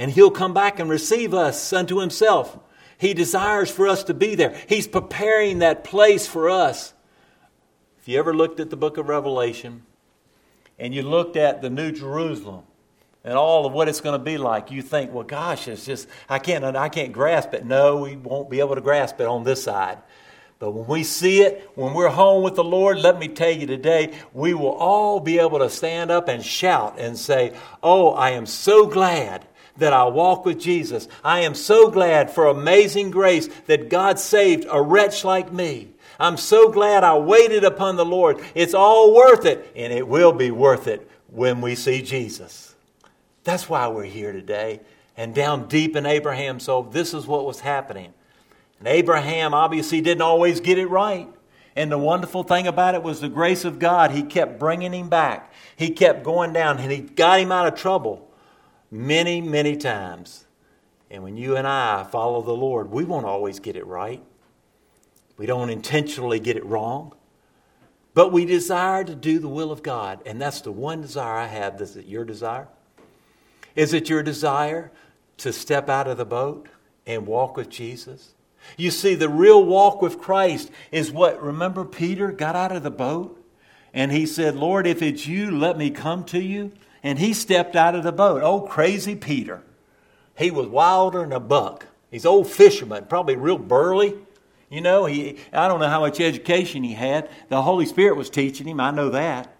[0.00, 2.58] and he'll come back and receive us unto himself.
[2.96, 4.58] He desires for us to be there.
[4.66, 6.94] He's preparing that place for us.
[8.00, 9.82] If you ever looked at the book of Revelation
[10.78, 12.62] and you looked at the New Jerusalem
[13.24, 16.08] and all of what it's going to be like, you think, well, gosh, it's just,
[16.30, 17.66] I can't, I can't grasp it.
[17.66, 19.98] No, we won't be able to grasp it on this side.
[20.58, 23.66] But when we see it, when we're home with the Lord, let me tell you
[23.66, 28.30] today, we will all be able to stand up and shout and say, Oh, I
[28.30, 29.46] am so glad
[29.80, 31.08] that I walk with Jesus.
[31.24, 35.88] I am so glad for amazing grace that God saved a wretch like me.
[36.18, 38.40] I'm so glad I waited upon the Lord.
[38.54, 42.74] It's all worth it, and it will be worth it when we see Jesus.
[43.42, 44.80] That's why we're here today.
[45.16, 48.12] And down deep in Abraham's soul, this is what was happening.
[48.78, 51.28] And Abraham obviously didn't always get it right.
[51.74, 54.10] And the wonderful thing about it was the grace of God.
[54.10, 55.52] He kept bringing him back.
[55.76, 58.29] He kept going down, and he got him out of trouble
[58.90, 60.46] many, many times.
[61.10, 64.22] And when you and I follow the Lord, we won't always get it right.
[65.36, 67.14] We don't intentionally get it wrong.
[68.12, 70.20] But we desire to do the will of God.
[70.26, 71.80] And that's the one desire I have.
[71.80, 72.68] Is it your desire?
[73.76, 74.90] Is it your desire
[75.38, 76.68] to step out of the boat
[77.06, 78.34] and walk with Jesus?
[78.76, 82.90] You see, the real walk with Christ is what, remember, Peter got out of the
[82.90, 83.42] boat
[83.94, 86.72] and he said, Lord, if it's you, let me come to you.
[87.02, 88.42] And he stepped out of the boat.
[88.42, 89.62] Oh, crazy Peter.
[90.36, 91.86] He was wilder than a buck.
[92.10, 94.16] He's old fisherman, probably real burly.
[94.68, 97.28] You know, he, I don't know how much education he had.
[97.48, 99.54] The Holy Spirit was teaching him, I know that.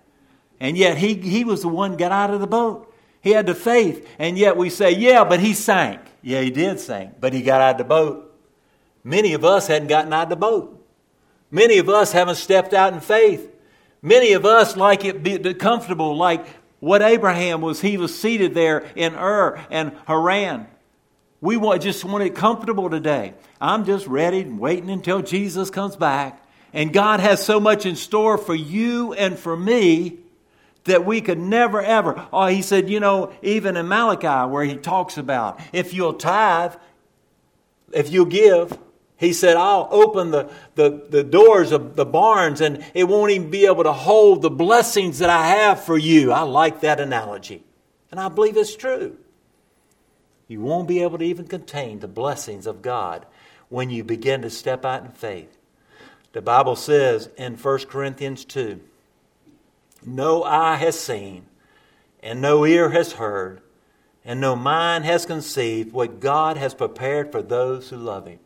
[0.60, 2.92] And yet he, he was the one got out of the boat.
[3.22, 4.08] He had the faith.
[4.18, 6.00] And yet we say, yeah, but he sank.
[6.22, 8.38] Yeah, he did sink, but he got out of the boat.
[9.02, 10.76] Many of us hadn't gotten out of the boat.
[11.50, 13.50] Many of us haven't stepped out in faith.
[14.02, 16.46] Many of us like it be comfortable, like
[16.80, 17.80] what Abraham was.
[17.80, 20.66] He was seated there in Ur and Haran.
[21.40, 23.34] We want, just want it comfortable today.
[23.60, 26.44] I'm just ready and waiting until Jesus comes back.
[26.72, 30.18] And God has so much in store for you and for me
[30.84, 32.26] that we could never ever.
[32.32, 36.74] Oh, he said, you know, even in Malachi, where he talks about if you'll tithe,
[37.92, 38.78] if you'll give,
[39.20, 43.50] he said, I'll open the, the, the doors of the barns and it won't even
[43.50, 46.32] be able to hold the blessings that I have for you.
[46.32, 47.62] I like that analogy.
[48.10, 49.18] And I believe it's true.
[50.48, 53.26] You won't be able to even contain the blessings of God
[53.68, 55.54] when you begin to step out in faith.
[56.32, 58.80] The Bible says in 1 Corinthians 2
[60.06, 61.44] No eye has seen,
[62.22, 63.60] and no ear has heard,
[64.24, 68.38] and no mind has conceived what God has prepared for those who love Him.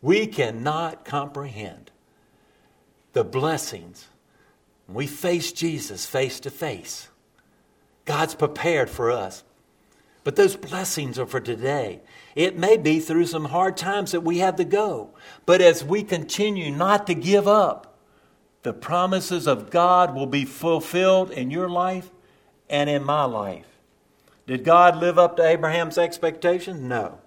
[0.00, 1.90] We cannot comprehend
[3.12, 4.08] the blessings.
[4.88, 7.08] We face Jesus face to face.
[8.04, 9.44] God's prepared for us.
[10.24, 12.00] But those blessings are for today.
[12.34, 15.10] It may be through some hard times that we have to go.
[15.46, 17.98] But as we continue not to give up,
[18.62, 22.10] the promises of God will be fulfilled in your life
[22.68, 23.66] and in my life.
[24.46, 26.80] Did God live up to Abraham's expectations?
[26.80, 27.20] No.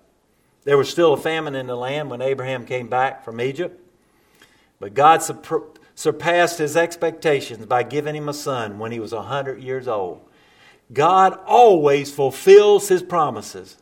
[0.63, 3.80] There was still a famine in the land when Abraham came back from Egypt.
[4.80, 5.24] But God
[5.95, 10.21] surpassed his expectations by giving him a son when he was 100 years old.
[10.93, 13.78] God always fulfills his promises.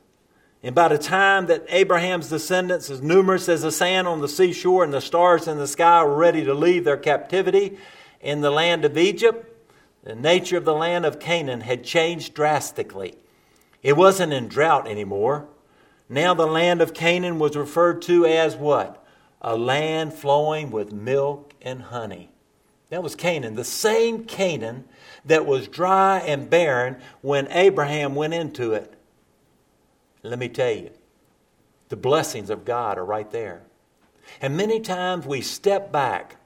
[0.62, 4.84] And by the time that Abraham's descendants, as numerous as the sand on the seashore
[4.84, 7.78] and the stars in the sky, were ready to leave their captivity
[8.20, 9.46] in the land of Egypt,
[10.04, 13.16] the nature of the land of Canaan had changed drastically.
[13.82, 15.48] It wasn't in drought anymore.
[16.10, 19.06] Now the land of Canaan was referred to as what?
[19.42, 22.32] A land flowing with milk and honey.
[22.90, 24.86] That was Canaan, the same Canaan
[25.26, 28.96] that was dry and barren when Abraham went into it.
[30.24, 30.90] Let me tell you,
[31.90, 33.62] the blessings of God are right there.
[34.42, 36.38] And many times we step back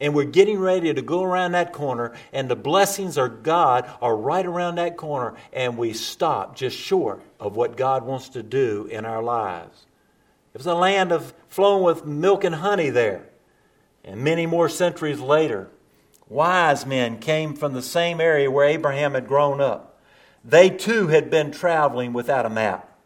[0.00, 4.16] and we're getting ready to go around that corner, and the blessings of God are
[4.16, 8.88] right around that corner, and we stop just short of what God wants to do
[8.90, 9.86] in our lives.
[10.54, 13.28] It was a land of flowing with milk and honey there.
[14.04, 15.68] And many more centuries later,
[16.28, 20.00] wise men came from the same area where Abraham had grown up.
[20.44, 22.96] They too had been traveling without a map.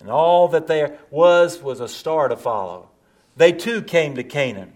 [0.00, 2.88] And all that there was was a star to follow.
[3.36, 4.72] They too came to Canaan.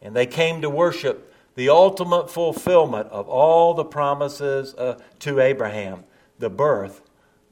[0.00, 6.04] And they came to worship the ultimate fulfillment of all the promises uh, to Abraham,
[6.38, 7.02] the birth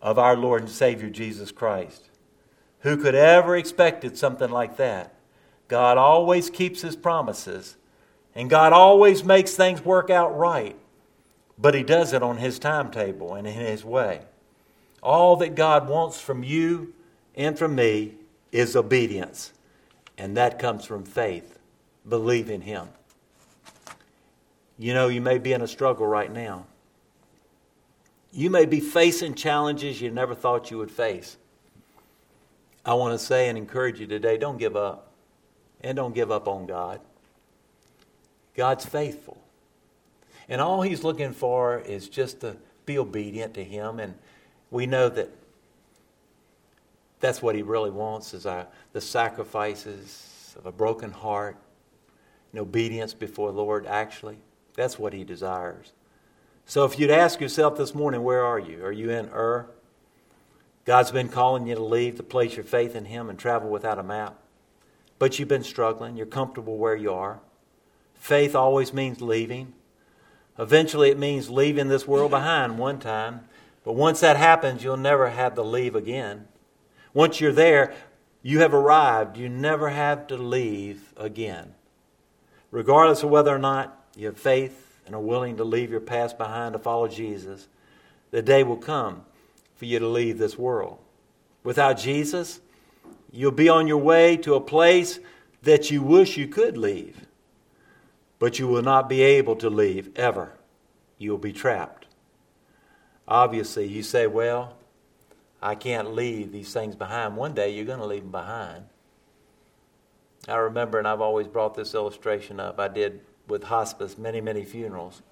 [0.01, 2.09] of our Lord and Savior Jesus Christ.
[2.81, 5.15] Who could ever expected something like that?
[5.67, 7.77] God always keeps his promises,
[8.35, 10.77] and God always makes things work out right,
[11.59, 14.21] but he does it on his timetable and in his way.
[15.03, 16.95] All that God wants from you
[17.35, 18.15] and from me
[18.53, 19.53] is obedience,
[20.17, 21.56] and that comes from faith.
[22.09, 22.89] Believe in him.
[24.79, 26.67] You know, you may be in a struggle right now.
[28.33, 31.37] You may be facing challenges you never thought you would face.
[32.85, 35.11] I want to say and encourage you today don't give up.
[35.81, 37.01] And don't give up on God.
[38.55, 39.39] God's faithful.
[40.49, 44.01] And all He's looking for is just to be obedient to Him.
[44.01, 44.15] And
[44.71, 45.31] we know that
[47.21, 51.57] that's what He really wants is our, the sacrifices of a broken heart
[52.57, 54.39] and obedience before the Lord, actually.
[54.75, 55.93] That's what He desires.
[56.65, 58.83] So if you'd ask yourself this morning, where are you?
[58.83, 59.67] Are you in Ur?
[60.87, 63.99] God's been calling you to leave to place your faith in Him and travel without
[63.99, 64.39] a map.
[65.19, 66.17] But you've been struggling.
[66.17, 67.41] You're comfortable where you are.
[68.15, 69.75] Faith always means leaving.
[70.59, 73.41] Eventually, it means leaving this world behind one time.
[73.85, 76.49] But once that happens, you'll never have to leave again.
[77.13, 77.95] Once you're there,
[78.43, 79.37] you have arrived.
[79.37, 81.76] You never have to leave again.
[82.77, 86.37] Regardless of whether or not you have faith and are willing to leave your past
[86.37, 87.69] behind to follow Jesus,
[88.33, 89.25] the day will come
[89.77, 90.99] for you to leave this world.
[91.65, 92.61] Without Jesus,
[93.33, 95.21] you'll be on your way to a place
[95.63, 97.27] that you wish you could leave,
[98.39, 100.53] but you will not be able to leave ever.
[101.17, 102.05] You will be trapped.
[103.27, 104.77] Obviously, you say, Well,
[105.63, 107.39] I can't leave these things behind.
[107.39, 108.85] One day you're going to leave them behind.
[110.49, 114.65] I remember, and I've always brought this illustration up, I did with hospice many, many
[114.65, 115.23] funerals.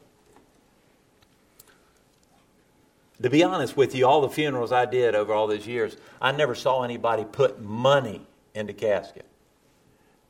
[3.22, 6.32] To be honest with you, all the funerals I did over all these years, I
[6.32, 9.26] never saw anybody put money into casket.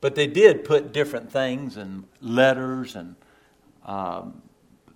[0.01, 3.15] But they did put different things and letters and
[3.85, 4.41] um,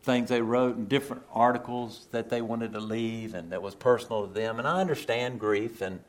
[0.03, 4.27] things they wrote and different articles that they wanted to leave and that was personal
[4.27, 4.59] to them.
[4.59, 5.99] And I understand grief, and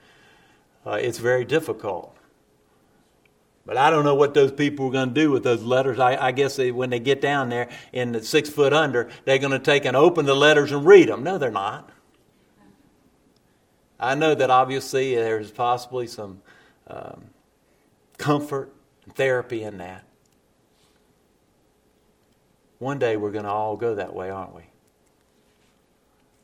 [0.86, 2.14] uh, it's very difficult.
[3.70, 6.00] But I don't know what those people are going to do with those letters.
[6.00, 9.38] I, I guess they, when they get down there in the six foot under, they're
[9.38, 11.22] going to take and open the letters and read them.
[11.22, 11.88] No, they're not.
[14.00, 16.42] I know that obviously there's possibly some
[16.88, 17.26] um,
[18.18, 18.72] comfort
[19.04, 20.02] and therapy in that.
[22.80, 24.62] One day we're going to all go that way, aren't we?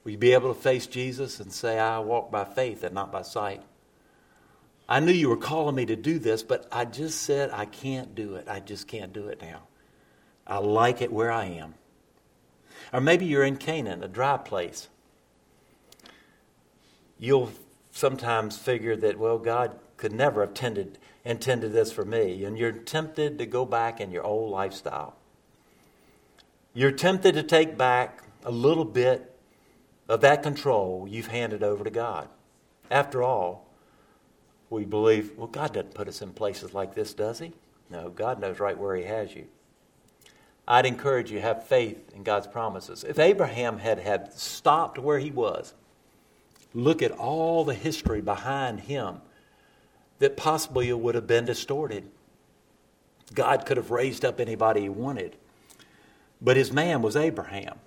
[0.05, 3.11] Will you be able to face Jesus and say, I walk by faith and not
[3.11, 3.65] by sight?
[4.89, 8.15] I knew you were calling me to do this, but I just said I can't
[8.15, 8.47] do it.
[8.49, 9.63] I just can't do it now.
[10.47, 11.75] I like it where I am.
[12.93, 14.89] Or maybe you're in Canaan, a dry place.
[17.19, 17.51] You'll
[17.91, 22.45] sometimes figure that, well, God could never have tended, intended this for me.
[22.45, 25.17] And you're tempted to go back in your old lifestyle.
[26.75, 29.35] You're tempted to take back a little bit
[30.09, 32.29] of that control you've handed over to God.
[32.89, 33.66] After all,
[34.71, 37.53] we believe, well, God doesn't put us in places like this, does He?
[37.91, 39.47] No, God knows right where He has you.
[40.69, 43.05] I'd encourage you have faith in God's promises.
[43.05, 45.75] If Abraham had, had stopped where he was,
[46.75, 49.21] look at all the history behind him
[50.19, 52.11] that possibly would have been distorted.
[53.33, 55.37] God could have raised up anybody he wanted.
[56.41, 57.79] But his man was Abraham.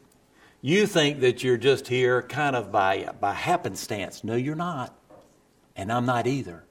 [0.62, 4.24] You think that you're just here kind of by, by happenstance.
[4.24, 4.98] No, you're not.
[5.76, 6.64] And I'm not either.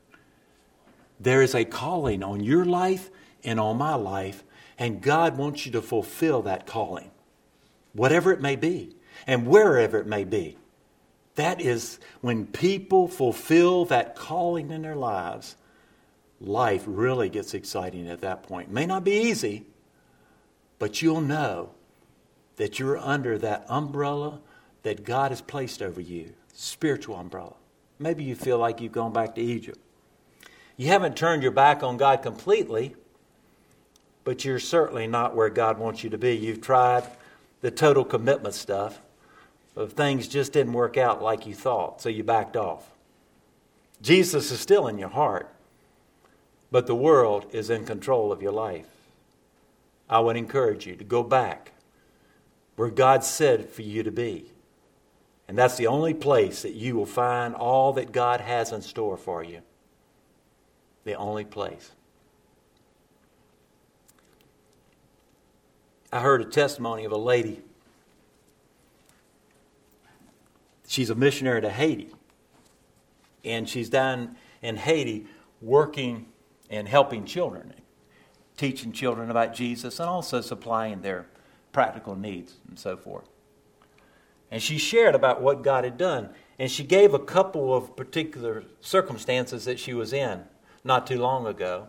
[1.20, 3.10] There is a calling on your life
[3.44, 4.44] and on my life,
[4.78, 7.10] and God wants you to fulfill that calling,
[7.92, 8.94] whatever it may be,
[9.26, 10.56] and wherever it may be.
[11.34, 15.56] That is when people fulfill that calling in their lives,
[16.40, 18.70] life really gets exciting at that point.
[18.70, 19.64] May not be easy,
[20.78, 21.70] but you'll know
[22.56, 24.40] that you're under that umbrella
[24.82, 27.54] that God has placed over you, spiritual umbrella.
[27.98, 29.78] Maybe you feel like you've gone back to Egypt.
[30.78, 32.94] You haven't turned your back on God completely,
[34.22, 36.36] but you're certainly not where God wants you to be.
[36.36, 37.04] You've tried
[37.62, 39.00] the total commitment stuff,
[39.74, 42.88] but things just didn't work out like you thought, so you backed off.
[44.00, 45.52] Jesus is still in your heart,
[46.70, 48.86] but the world is in control of your life.
[50.08, 51.72] I would encourage you to go back
[52.76, 54.52] where God said for you to be.
[55.48, 59.16] And that's the only place that you will find all that God has in store
[59.16, 59.62] for you.
[61.04, 61.92] The only place.
[66.12, 67.62] I heard a testimony of a lady.
[70.86, 72.10] She's a missionary to Haiti.
[73.44, 75.26] And she's down in Haiti
[75.60, 76.26] working
[76.70, 77.72] and helping children,
[78.56, 81.26] teaching children about Jesus, and also supplying their
[81.72, 83.28] practical needs and so forth.
[84.50, 86.30] And she shared about what God had done.
[86.58, 90.44] And she gave a couple of particular circumstances that she was in
[90.84, 91.88] not too long ago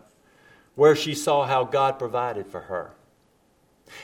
[0.74, 2.92] where she saw how God provided for her.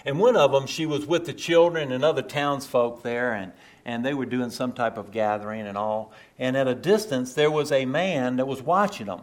[0.04, 3.52] And one of them, she was with the children and other townsfolk there, and,
[3.84, 6.12] and they were doing some type of gathering and all.
[6.38, 9.22] And at a distance, there was a man that was watching them.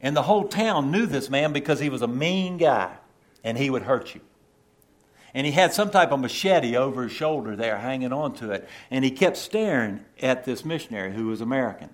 [0.00, 2.96] And the whole town knew this man because he was a mean guy,
[3.42, 4.20] and he would hurt you
[5.36, 8.66] and he had some type of machete over his shoulder there, hanging onto it.
[8.90, 11.90] And he kept staring at this missionary who was American.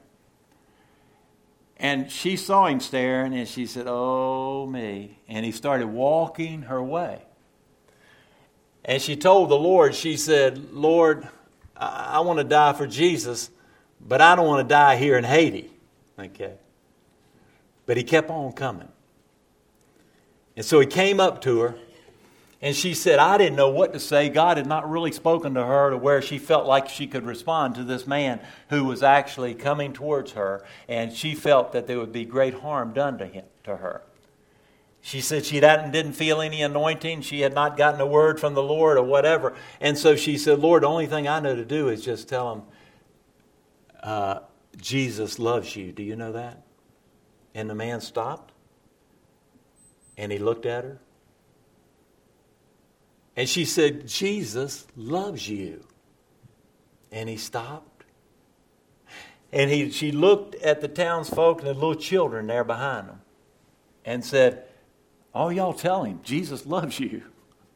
[1.83, 5.19] And she saw him staring, and she said, Oh, me.
[5.27, 7.23] And he started walking her way.
[8.85, 11.29] And she told the Lord, She said, Lord,
[11.77, 13.51] I, I want to die for Jesus,
[14.01, 15.73] but I don't want to die here in Haiti.
[16.17, 16.55] Okay.
[17.85, 18.89] But he kept on coming.
[20.55, 21.75] And so he came up to her
[22.63, 24.29] and she said, I didn't know what to say.
[24.29, 27.75] God had not really spoken to her to where she felt like she could respond
[27.75, 28.41] to this man
[28.71, 32.93] who was actually coming towards her, and she felt that there would be great harm
[32.93, 34.03] done to him, to her.
[35.01, 37.23] She said she didn't feel any anointing.
[37.23, 39.55] She had not gotten a word from the Lord or whatever.
[39.81, 42.53] And so she said, Lord, the only thing I know to do is just tell
[42.53, 42.63] him,
[44.01, 44.39] uh,
[44.77, 45.91] Jesus loves you.
[45.91, 46.63] Do you know that?
[47.53, 48.53] And the man stopped
[50.17, 51.01] and he looked at her.
[53.37, 55.85] And she said, Jesus loves you.
[57.11, 58.05] And he stopped.
[59.53, 63.21] And he, she looked at the townsfolk and the little children there behind them
[64.05, 64.65] and said,
[65.35, 67.23] Oh, y'all tell him, Jesus loves you.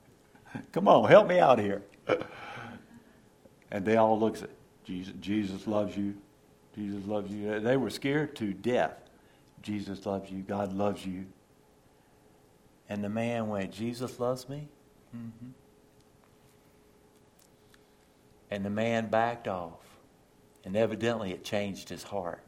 [0.73, 1.83] Come on, help me out here.
[3.71, 4.51] and they all looked at
[4.85, 6.15] Jesus, Jesus loves you.
[6.75, 7.59] Jesus loves you.
[7.61, 8.95] They were scared to death.
[9.63, 10.43] Jesus loves you.
[10.43, 11.27] God loves you.
[12.89, 14.69] And the man went, Jesus loves me?
[15.15, 15.51] Mm-hmm.
[18.51, 19.81] And the man backed off.
[20.65, 22.43] And evidently it changed his heart.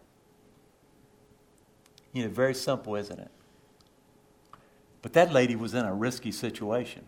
[2.12, 3.30] You know, very simple, isn't it?
[5.02, 7.04] But that lady was in a risky situation.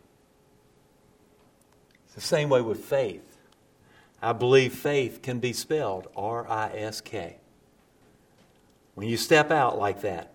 [2.05, 3.38] It's the same way with faith.
[4.22, 7.38] I believe faith can be spelled R I S K.
[8.94, 10.34] When you step out like that,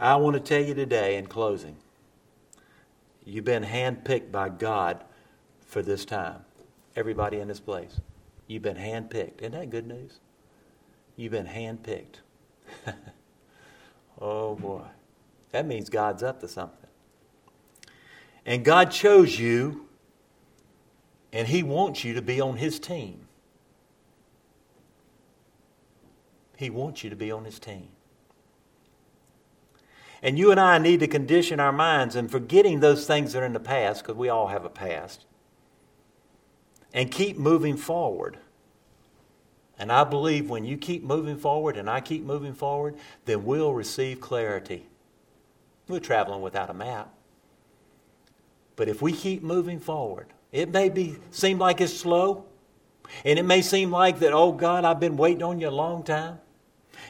[0.00, 1.76] I want to tell you today in closing
[3.24, 5.04] you've been handpicked by God
[5.66, 6.44] for this time.
[6.96, 8.00] Everybody in this place.
[8.46, 9.40] You've been handpicked.
[9.40, 10.20] Isn't that good news?
[11.16, 12.16] You've been handpicked.
[14.22, 14.84] Oh boy.
[15.50, 16.88] That means God's up to something.
[18.46, 19.88] And God chose you,
[21.32, 23.26] and He wants you to be on His team.
[26.56, 27.88] He wants you to be on His team.
[30.22, 33.46] And you and I need to condition our minds and forgetting those things that are
[33.46, 35.24] in the past, because we all have a past,
[36.94, 38.38] and keep moving forward.
[39.78, 42.94] And I believe when you keep moving forward and I keep moving forward,
[43.24, 44.86] then we'll receive clarity.
[45.88, 47.12] We're traveling without a map.
[48.76, 52.44] But if we keep moving forward, it may be seem like it's slow.
[53.24, 56.04] And it may seem like that, oh God, I've been waiting on you a long
[56.04, 56.38] time.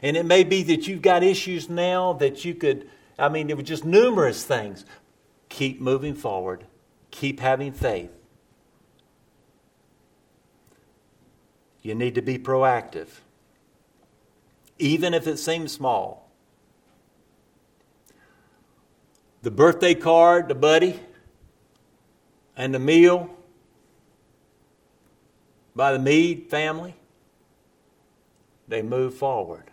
[0.02, 2.88] And it may be that you've got issues now that you could,
[3.18, 4.84] I mean, it was just numerous things.
[5.48, 6.66] Keep moving forward.
[7.10, 8.10] Keep having faith.
[11.82, 13.08] You need to be proactive,
[14.78, 16.30] even if it seems small.
[19.42, 21.00] The birthday card, the buddy,
[22.56, 23.30] and the meal
[25.74, 26.94] by the Mead family,
[28.68, 29.71] they move forward.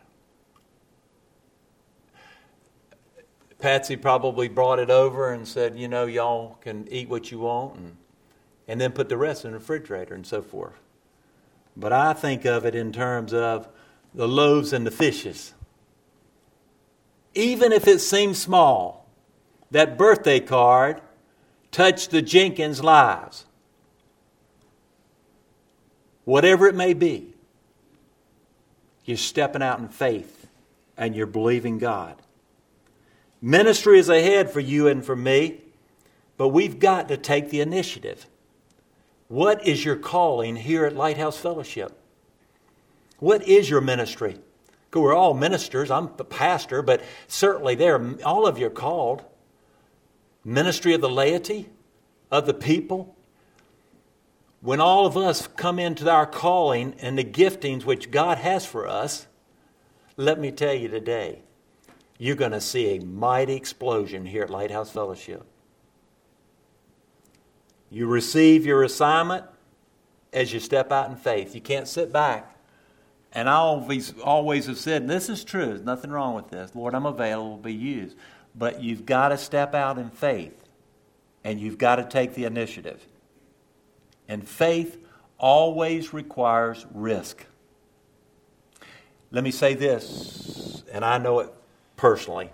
[3.59, 7.75] Patsy probably brought it over and said, you know, y'all can eat what you want,
[7.75, 7.97] and,
[8.67, 10.79] and then put the rest in the refrigerator and so forth.
[11.75, 13.67] But I think of it in terms of
[14.13, 15.53] the loaves and the fishes.
[17.35, 19.07] Even if it seems small,
[19.71, 21.01] that birthday card
[21.71, 23.45] touched the Jenkins' lives.
[26.25, 27.33] Whatever it may be,
[29.05, 30.47] you're stepping out in faith
[30.97, 32.21] and you're believing God.
[33.41, 35.61] Ministry is ahead for you and for me,
[36.37, 38.25] but we've got to take the initiative.
[39.27, 41.97] What is your calling here at Lighthouse Fellowship?
[43.19, 44.39] What is your ministry?
[44.93, 45.91] We're all ministers.
[45.91, 49.23] I'm a pastor, but certainly there, all of you are called.
[50.43, 51.69] Ministry of the laity,
[52.31, 53.15] of the people.
[54.61, 58.87] When all of us come into our calling and the giftings which God has for
[58.87, 59.27] us,
[60.17, 61.43] let me tell you today,
[62.19, 65.45] you're going to see a mighty explosion here at Lighthouse Fellowship.
[67.89, 69.45] You receive your assignment
[70.33, 71.55] as you step out in faith.
[71.55, 72.57] You can't sit back.
[73.31, 76.75] And I always, always have said, this is true, there's nothing wrong with this.
[76.75, 78.17] Lord, I'm available to be used.
[78.53, 80.63] But you've got to step out in faith,
[81.43, 83.05] and you've got to take the initiative.
[84.27, 84.97] And faith
[85.37, 87.45] always requires risk.
[89.31, 91.53] Let me say this, and I know it
[91.99, 92.49] personally.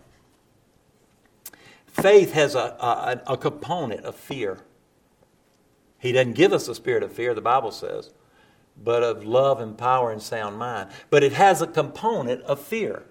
[1.85, 4.57] Faith has a, a, a component of fear.
[5.99, 8.09] He doesn't give us a spirit of fear, the Bible says,
[8.75, 10.89] but of love and power and sound mind.
[11.11, 13.03] But it has a component of fear.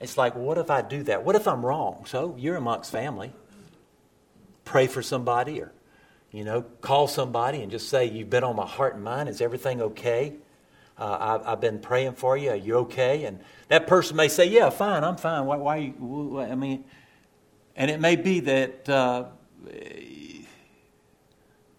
[0.00, 1.24] It's like, what if I do that?
[1.24, 2.04] What if I'm wrong?
[2.06, 3.32] So you're amongst family.
[4.66, 5.72] Pray for somebody or,
[6.30, 9.30] you know, call somebody and just say, You've been on my heart and mind.
[9.30, 10.34] Is everything okay?
[11.02, 12.50] Uh, I've, I've, been praying for you.
[12.50, 13.24] Are you okay?
[13.24, 15.46] And that person may say, Yeah, fine, I'm fine.
[15.46, 16.84] Why, why you, I mean,
[17.74, 18.88] and it may be that.
[18.88, 19.24] Uh,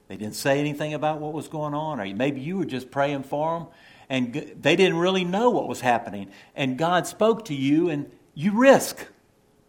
[0.09, 3.24] they didn't say anything about what was going on, or maybe you were just praying
[3.24, 3.67] for them
[4.09, 6.30] and they didn't really know what was happening.
[6.55, 9.07] And God spoke to you, and, you risk.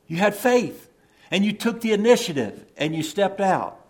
[0.07, 0.91] You had faith.
[1.31, 3.84] And you took the initiative and you stepped out.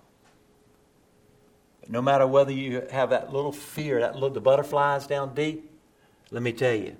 [1.89, 5.70] No matter whether you have that little fear, that little, the butterflies down deep,
[6.30, 6.97] let me tell you,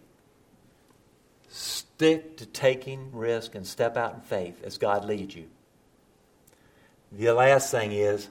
[1.49, 5.47] stick to taking risk and step out in faith as God leads you.
[7.13, 8.29] The last thing is,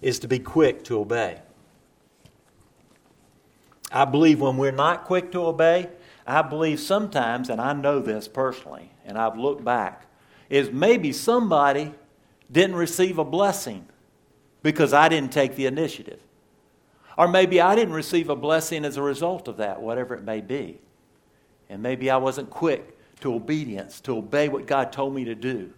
[0.00, 1.40] is to be quick to obey.
[3.90, 5.88] I believe when we're not quick to obey,
[6.26, 10.06] I believe sometimes, and I know this personally, and I've looked back,
[10.50, 11.94] is maybe somebody
[12.52, 13.86] didn't receive a blessing
[14.62, 16.20] because I didn't take the initiative.
[17.16, 20.40] Or maybe I didn't receive a blessing as a result of that, whatever it may
[20.40, 20.78] be.
[21.68, 25.72] And maybe I wasn't quick to obedience, to obey what God told me to do.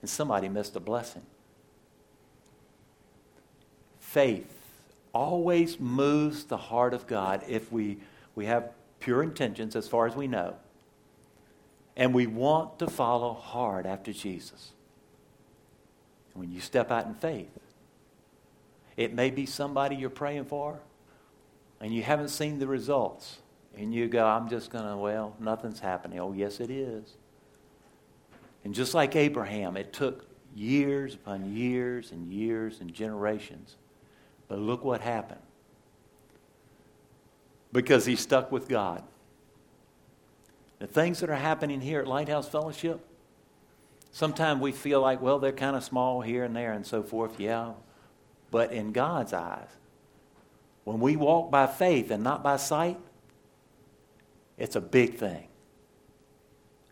[0.00, 1.22] And somebody missed a blessing.
[3.98, 4.54] Faith
[5.12, 7.98] always moves the heart of God if we,
[8.34, 10.54] we have pure intentions as far as we know.
[11.96, 14.72] And we want to follow hard after Jesus.
[16.36, 17.50] When you step out in faith,
[18.96, 20.78] it may be somebody you're praying for
[21.80, 23.38] and you haven't seen the results.
[23.76, 26.18] And you go, I'm just going to, well, nothing's happening.
[26.18, 27.14] Oh, yes, it is.
[28.64, 30.24] And just like Abraham, it took
[30.54, 33.76] years upon years and years and generations.
[34.48, 35.42] But look what happened.
[37.70, 39.02] Because he stuck with God.
[40.78, 43.04] The things that are happening here at Lighthouse Fellowship,
[44.16, 47.38] sometimes we feel like, well, they're kind of small here and there and so forth.
[47.38, 47.74] Yeah.
[48.50, 49.68] But in God's eyes,
[50.84, 52.98] when we walk by faith and not by sight,
[54.56, 55.48] it's a big thing.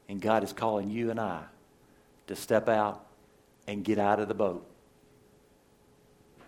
[0.07, 1.45] And God is calling you and I
[2.27, 3.07] to step out
[3.67, 4.67] and get out of the boat.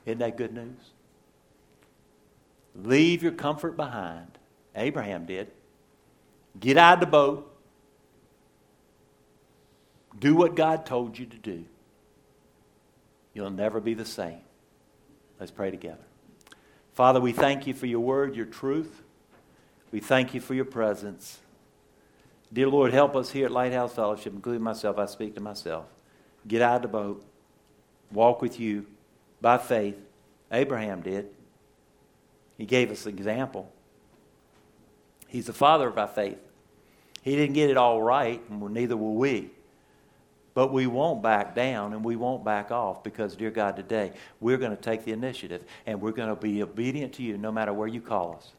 [0.04, 0.92] Isn't that good news?
[2.74, 4.36] Leave your comfort behind.
[4.74, 5.50] Abraham did.
[6.60, 7.55] Get out of the boat.
[10.18, 11.64] Do what God told you to do.
[13.34, 14.40] You'll never be the same.
[15.38, 16.04] Let's pray together.
[16.94, 19.02] Father, we thank you for your word, your truth.
[19.92, 21.38] We thank you for your presence.
[22.52, 24.96] Dear Lord, help us here at Lighthouse Fellowship, including myself.
[24.98, 25.84] I speak to myself.
[26.48, 27.24] Get out of the boat.
[28.10, 28.86] Walk with you
[29.42, 29.98] by faith.
[30.50, 31.28] Abraham did.
[32.56, 33.70] He gave us an example.
[35.28, 36.38] He's the father of our faith.
[37.20, 39.50] He didn't get it all right, and neither will we.
[40.56, 44.56] But we won't back down and we won't back off because, dear God, today we're
[44.56, 47.74] going to take the initiative and we're going to be obedient to you no matter
[47.74, 48.54] where you call us.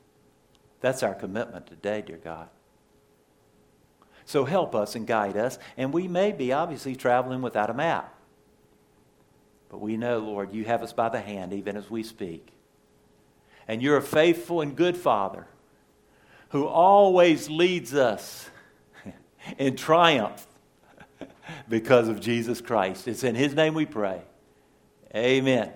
[0.80, 2.50] That's our commitment today, dear God.
[4.26, 5.58] So help us and guide us.
[5.76, 8.14] And we may be obviously traveling without a map.
[9.70, 12.50] But we know, Lord, you have us by the hand even as we speak.
[13.68, 15.48] And you're a faithful and good Father
[16.50, 18.52] who always leads us
[19.58, 20.47] in triumph
[21.70, 23.08] because of Jesus Christ.
[23.08, 24.22] It's in His name we pray.
[25.16, 25.72] Amen.